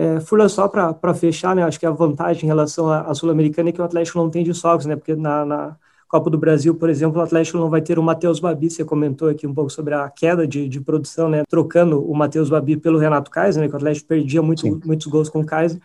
É, 0.00 0.20
só 0.48 0.68
para 0.68 1.12
fechar, 1.12 1.56
né? 1.56 1.64
Acho 1.64 1.80
que 1.80 1.84
a 1.84 1.90
vantagem 1.90 2.44
em 2.44 2.46
relação 2.46 2.88
à, 2.88 3.00
à 3.00 3.14
Sul-Americana 3.14 3.70
é 3.70 3.72
que 3.72 3.80
o 3.80 3.84
Atlético 3.84 4.18
não 4.18 4.30
tem 4.30 4.44
de 4.44 4.52
desfalques, 4.52 4.86
né? 4.86 4.94
Porque 4.94 5.16
na, 5.16 5.44
na 5.44 5.76
Copa 6.06 6.30
do 6.30 6.38
Brasil, 6.38 6.72
por 6.72 6.88
exemplo, 6.88 7.18
o 7.20 7.22
Atlético 7.24 7.58
não 7.58 7.68
vai 7.68 7.82
ter 7.82 7.98
o 7.98 8.02
Matheus 8.02 8.38
Babi, 8.38 8.70
você 8.70 8.84
comentou 8.84 9.28
aqui 9.28 9.44
um 9.44 9.52
pouco 9.52 9.70
sobre 9.70 9.94
a 9.94 10.08
queda 10.08 10.46
de, 10.46 10.68
de 10.68 10.80
produção, 10.80 11.28
né, 11.28 11.42
trocando 11.48 12.00
o 12.00 12.16
Matheus 12.16 12.48
Babi 12.48 12.76
pelo 12.76 12.96
Renato 12.96 13.28
Kaiser, 13.28 13.60
né, 13.60 13.68
que 13.68 13.74
o 13.74 13.76
Atlético 13.76 14.06
perdia 14.06 14.40
muito, 14.40 14.64
muitos 14.86 15.06
gols 15.08 15.28
com 15.28 15.40
o 15.40 15.44
Kaiser. 15.44 15.80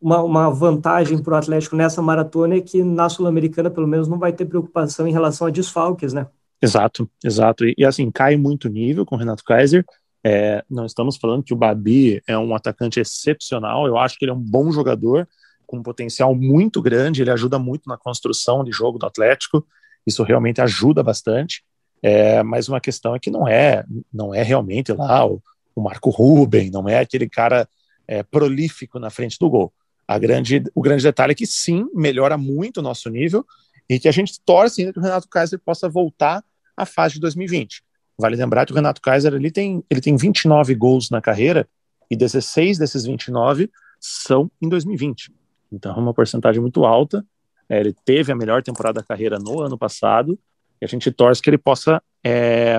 Uma, 0.00 0.20
uma 0.22 0.50
vantagem 0.50 1.22
para 1.22 1.34
o 1.34 1.36
Atlético 1.36 1.76
nessa 1.76 2.02
maratona 2.02 2.56
é 2.56 2.60
que 2.60 2.82
na 2.82 3.08
Sul-Americana, 3.08 3.70
pelo 3.70 3.86
menos, 3.86 4.08
não 4.08 4.18
vai 4.18 4.32
ter 4.32 4.44
preocupação 4.44 5.06
em 5.06 5.12
relação 5.12 5.46
a 5.46 5.50
desfalques, 5.50 6.12
né? 6.12 6.26
Exato, 6.60 7.08
exato. 7.24 7.64
E, 7.64 7.74
e 7.78 7.84
assim, 7.84 8.10
cai 8.10 8.36
muito 8.36 8.68
nível 8.68 9.06
com 9.06 9.14
o 9.14 9.18
Renato 9.18 9.44
Kaiser. 9.44 9.84
É, 10.24 10.64
não 10.70 10.86
estamos 10.86 11.16
falando 11.16 11.42
que 11.42 11.52
o 11.52 11.56
Babi 11.56 12.22
é 12.26 12.38
um 12.38 12.54
atacante 12.54 13.00
excepcional, 13.00 13.86
eu 13.86 13.98
acho 13.98 14.18
que 14.18 14.24
ele 14.24 14.30
é 14.30 14.34
um 14.34 14.40
bom 14.40 14.70
jogador, 14.70 15.28
com 15.66 15.78
um 15.78 15.82
potencial 15.82 16.34
muito 16.34 16.80
grande, 16.80 17.22
ele 17.22 17.30
ajuda 17.30 17.58
muito 17.58 17.88
na 17.88 17.96
construção 17.96 18.62
de 18.62 18.70
jogo 18.70 18.98
do 18.98 19.06
Atlético, 19.06 19.66
isso 20.06 20.22
realmente 20.22 20.60
ajuda 20.60 21.02
bastante, 21.02 21.64
é, 22.02 22.42
mas 22.42 22.68
uma 22.68 22.80
questão 22.80 23.14
é 23.14 23.18
que 23.18 23.30
não 23.30 23.48
é, 23.48 23.84
não 24.12 24.34
é 24.34 24.42
realmente 24.42 24.92
lá 24.92 25.26
o, 25.26 25.42
o 25.74 25.80
Marco 25.80 26.10
Ruben, 26.10 26.70
não 26.70 26.88
é 26.88 26.98
aquele 26.98 27.28
cara 27.28 27.68
é, 28.06 28.22
prolífico 28.22 28.98
na 28.98 29.10
frente 29.10 29.38
do 29.38 29.48
gol. 29.48 29.72
A 30.06 30.18
grande, 30.18 30.62
o 30.74 30.82
grande 30.82 31.02
detalhe 31.02 31.32
é 31.32 31.34
que 31.34 31.46
sim, 31.46 31.86
melhora 31.94 32.36
muito 32.36 32.78
o 32.78 32.82
nosso 32.82 33.08
nível 33.08 33.46
e 33.88 33.98
que 33.98 34.08
a 34.08 34.12
gente 34.12 34.40
torce 34.44 34.82
ainda 34.82 34.92
que 34.92 34.98
o 34.98 35.02
Renato 35.02 35.28
Kaiser 35.28 35.58
possa 35.58 35.88
voltar 35.88 36.44
à 36.76 36.84
fase 36.84 37.14
de 37.14 37.20
2020. 37.20 37.82
Vale 38.18 38.36
lembrar 38.36 38.66
que 38.66 38.72
o 38.72 38.74
Renato 38.74 39.00
Kaiser 39.00 39.34
ele 39.34 39.50
tem, 39.50 39.82
ele 39.90 40.00
tem 40.00 40.16
29 40.16 40.74
gols 40.74 41.10
na 41.10 41.20
carreira 41.20 41.68
e 42.10 42.16
16 42.16 42.78
desses 42.78 43.04
29 43.04 43.70
são 43.98 44.50
em 44.60 44.68
2020. 44.68 45.32
Então, 45.72 45.94
é 45.94 45.98
uma 45.98 46.12
porcentagem 46.12 46.60
muito 46.60 46.84
alta. 46.84 47.24
É, 47.68 47.80
ele 47.80 47.94
teve 48.04 48.30
a 48.30 48.36
melhor 48.36 48.62
temporada 48.62 49.00
da 49.00 49.06
carreira 49.06 49.38
no 49.38 49.60
ano 49.60 49.78
passado 49.78 50.38
e 50.80 50.84
a 50.84 50.88
gente 50.88 51.10
torce 51.10 51.40
que 51.40 51.48
ele 51.48 51.58
possa 51.58 52.02
é, 52.22 52.78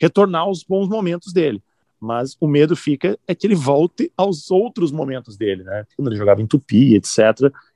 retornar 0.00 0.42
aos 0.42 0.64
bons 0.64 0.88
momentos 0.88 1.32
dele. 1.32 1.62
Mas 2.00 2.36
o 2.40 2.48
medo 2.48 2.74
fica 2.74 3.18
é 3.26 3.34
que 3.34 3.46
ele 3.46 3.54
volte 3.54 4.12
aos 4.16 4.50
outros 4.50 4.90
momentos 4.90 5.36
dele, 5.36 5.62
né? 5.62 5.86
Quando 5.96 6.08
ele 6.08 6.16
jogava 6.16 6.42
em 6.42 6.46
Tupi, 6.46 6.94
etc. 6.94 7.18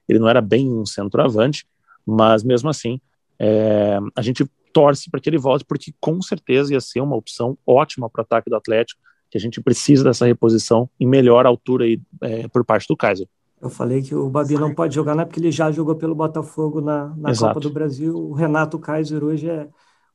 Ele 0.09 0.19
não 0.19 0.29
era 0.29 0.41
bem 0.41 0.69
um 0.71 0.85
centroavante, 0.85 1.67
mas 2.05 2.43
mesmo 2.43 2.69
assim 2.69 3.01
é, 3.39 3.99
a 4.17 4.23
gente 4.23 4.45
torce 4.73 5.11
para 5.11 5.21
que 5.21 5.29
ele 5.29 5.39
volte, 5.39 5.65
porque 5.65 5.93
com 6.01 6.21
certeza 6.23 6.73
ia 6.73 6.81
ser 6.81 7.01
uma 7.01 7.17
opção 7.17 7.57
ótima 7.67 8.09
para 8.09 8.21
o 8.21 8.23
ataque 8.23 8.51
do 8.51 8.57
Atlético, 8.57 9.01
que 9.31 9.37
a 9.37 9.41
gente 9.41 9.61
precisa 9.61 10.05
dessa 10.05 10.27
reposição 10.27 10.89
em 10.99 11.07
melhor 11.07 11.47
altura 11.47 11.85
aí, 11.85 12.01
é, 12.23 12.49
por 12.49 12.65
parte 12.65 12.87
do 12.89 12.97
Kaiser. 12.97 13.29
Eu 13.61 13.69
falei 13.69 14.03
que 14.03 14.15
o 14.15 14.31
Babi 14.31 14.55
não 14.55 14.73
pode 14.73 14.95
jogar, 14.95 15.15
não 15.15 15.23
é 15.23 15.25
porque 15.25 15.41
ele 15.41 15.51
já 15.51 15.71
jogou 15.71 15.97
pelo 15.97 16.15
Botafogo 16.15 16.81
na, 16.81 17.09
na 17.17 17.35
Copa 17.35 17.59
do 17.59 17.71
Brasil. 17.71 18.17
O 18.17 18.33
Renato 18.33 18.79
Kaiser 18.79 19.23
hoje 19.25 19.51
é 19.51 19.69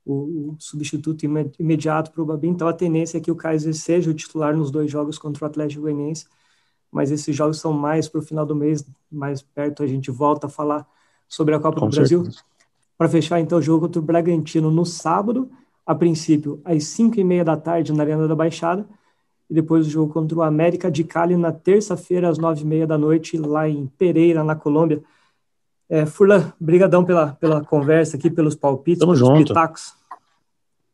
o, 0.05 0.51
o 0.51 0.55
substituto 0.59 1.25
imediato 1.59 2.11
para 2.11 2.21
o 2.21 2.25
Babi, 2.25 2.47
então 2.47 2.67
a 2.67 2.73
tendência 2.73 3.17
é 3.17 3.21
que 3.21 3.31
o 3.31 3.35
Kaiser 3.35 3.73
seja 3.73 4.09
o 4.09 4.13
titular 4.13 4.55
nos 4.55 4.71
dois 4.71 4.89
jogos 4.89 5.17
contra 5.17 5.43
o 5.43 5.47
Atlético 5.47 5.81
Goianiense, 5.81 6.25
mas 6.91 7.11
esses 7.11 7.35
jogos 7.35 7.59
são 7.59 7.73
mais 7.73 8.07
para 8.07 8.19
o 8.19 8.23
final 8.23 8.45
do 8.45 8.55
mês, 8.55 8.85
mais 9.11 9.41
perto 9.41 9.83
a 9.83 9.87
gente 9.87 10.11
volta 10.11 10.47
a 10.47 10.49
falar 10.49 10.87
sobre 11.27 11.55
a 11.55 11.59
Copa 11.59 11.79
Com 11.79 11.89
do 11.89 11.95
Brasil. 11.95 12.23
Para 12.97 13.09
fechar 13.09 13.39
então 13.39 13.57
o 13.57 13.61
jogo 13.61 13.85
contra 13.85 13.99
o 13.99 14.03
Bragantino 14.03 14.71
no 14.71 14.85
sábado, 14.85 15.49
a 15.85 15.93
princípio 15.93 16.61
às 16.63 16.85
5 16.85 17.19
e 17.19 17.23
meia 17.23 17.43
da 17.43 17.57
tarde 17.57 17.91
na 17.91 18.03
Arena 18.03 18.27
da 18.27 18.35
Baixada, 18.35 18.87
e 19.49 19.53
depois 19.53 19.87
o 19.87 19.89
jogo 19.89 20.13
contra 20.13 20.37
o 20.37 20.41
América 20.41 20.89
de 20.89 21.03
Cali 21.03 21.35
na 21.35 21.51
terça-feira, 21.51 22.29
às 22.29 22.37
nove 22.37 22.61
e 22.61 22.65
meia 22.65 22.87
da 22.87 22.97
noite, 22.97 23.37
lá 23.37 23.67
em 23.67 23.87
Pereira, 23.87 24.43
na 24.43 24.55
Colômbia. 24.55 25.03
É, 25.89 26.05
Furlan, 26.05 26.53
brigadão 26.59 27.03
pela, 27.03 27.33
pela 27.33 27.63
conversa 27.63 28.17
aqui, 28.17 28.29
pelos 28.31 28.55
palpites, 28.55 28.99
Tamo 28.99 29.13
pelos 29.13 29.27
junto. 29.27 29.47
pitacos. 29.47 29.93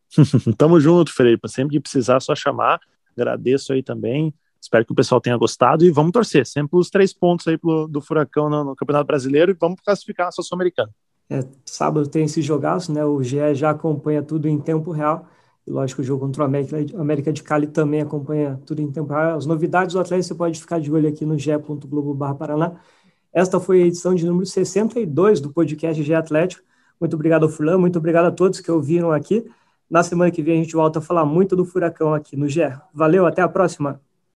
Tamo 0.57 0.79
junto, 0.79 1.13
Felipe. 1.13 1.47
Sempre 1.47 1.75
que 1.75 1.79
precisar, 1.79 2.19
só 2.19 2.35
chamar. 2.35 2.79
Agradeço 3.15 3.71
aí 3.71 3.83
também. 3.83 4.33
Espero 4.62 4.85
que 4.85 4.91
o 4.91 4.95
pessoal 4.95 5.21
tenha 5.21 5.38
gostado 5.38 5.85
e 5.85 5.91
vamos 5.91 6.12
torcer 6.12 6.45
sempre 6.45 6.77
os 6.77 6.89
três 6.89 7.13
pontos 7.13 7.47
aí 7.47 7.57
pro, 7.57 7.88
do 7.88 8.01
Furacão 8.01 8.49
no, 8.49 8.63
no 8.63 8.75
Campeonato 8.75 9.07
Brasileiro 9.07 9.51
e 9.51 9.57
vamos 9.57 9.79
classificar 9.81 10.27
a 10.27 10.31
Sul-Americana. 10.31 10.91
É, 11.30 11.46
sábado 11.63 12.08
tem 12.10 12.26
esse 12.26 12.42
jogaço, 12.42 12.92
né? 12.92 13.06
O 13.06 13.22
GE 13.24 13.54
já 13.54 13.70
acompanha 13.70 14.24
tudo 14.24 14.48
em 14.48 14.60
tempo 14.60 14.92
real. 14.92 15.28
E 15.65 15.72
lógico, 15.72 16.02
o 16.02 16.04
jogo 16.04 16.26
contra 16.26 16.44
o 16.44 16.46
América, 16.46 16.78
América 17.00 17.32
de 17.32 17.44
Cali 17.44 17.68
também 17.68 18.02
acompanha 18.02 18.60
tudo 18.65 18.82
em 18.82 18.92
tempo 18.92 19.13
real. 19.13 19.38
As 19.38 19.46
novidades 19.46 19.94
do 19.94 20.00
Atlético 20.00 20.28
você 20.28 20.36
pode 20.36 20.60
ficar 20.60 20.80
de 20.80 20.92
olho 20.92 21.08
aqui 21.08 21.26
no 21.26 21.38
ge.globo.br 21.38 22.34
Paraná. 22.34 22.80
Esta 23.32 23.60
foi 23.60 23.84
a 23.84 23.86
edição 23.86 24.15
de 24.15 24.26
número 24.26 24.46
62 24.46 25.39
do 25.39 25.54
podcast 25.54 26.02
Ge 26.02 26.13
Atlético. 26.15 26.63
Muito 27.00 27.15
obrigado 27.15 27.44
ao 27.44 27.50
Furlan, 27.50 27.78
muito 27.78 27.98
obrigado 28.00 28.26
a 28.26 28.32
todos 28.32 28.60
que 28.60 28.72
ouviram 28.72 29.12
aqui. 29.12 29.46
Na 29.89 30.04
semana 30.04 30.32
que 30.32 30.42
vem 30.42 30.60
a 30.60 30.63
gente 30.63 30.74
volta 30.74 31.00
a 31.00 31.02
falar 31.02 31.26
muito 31.26 31.56
do 31.56 31.65
Furacão 31.65 32.13
aqui 32.13 32.36
no 32.36 32.48
GE. 32.48 32.62
Valeu, 32.94 33.26
até 33.26 33.42
a 33.42 33.48
próxima! 33.48 34.09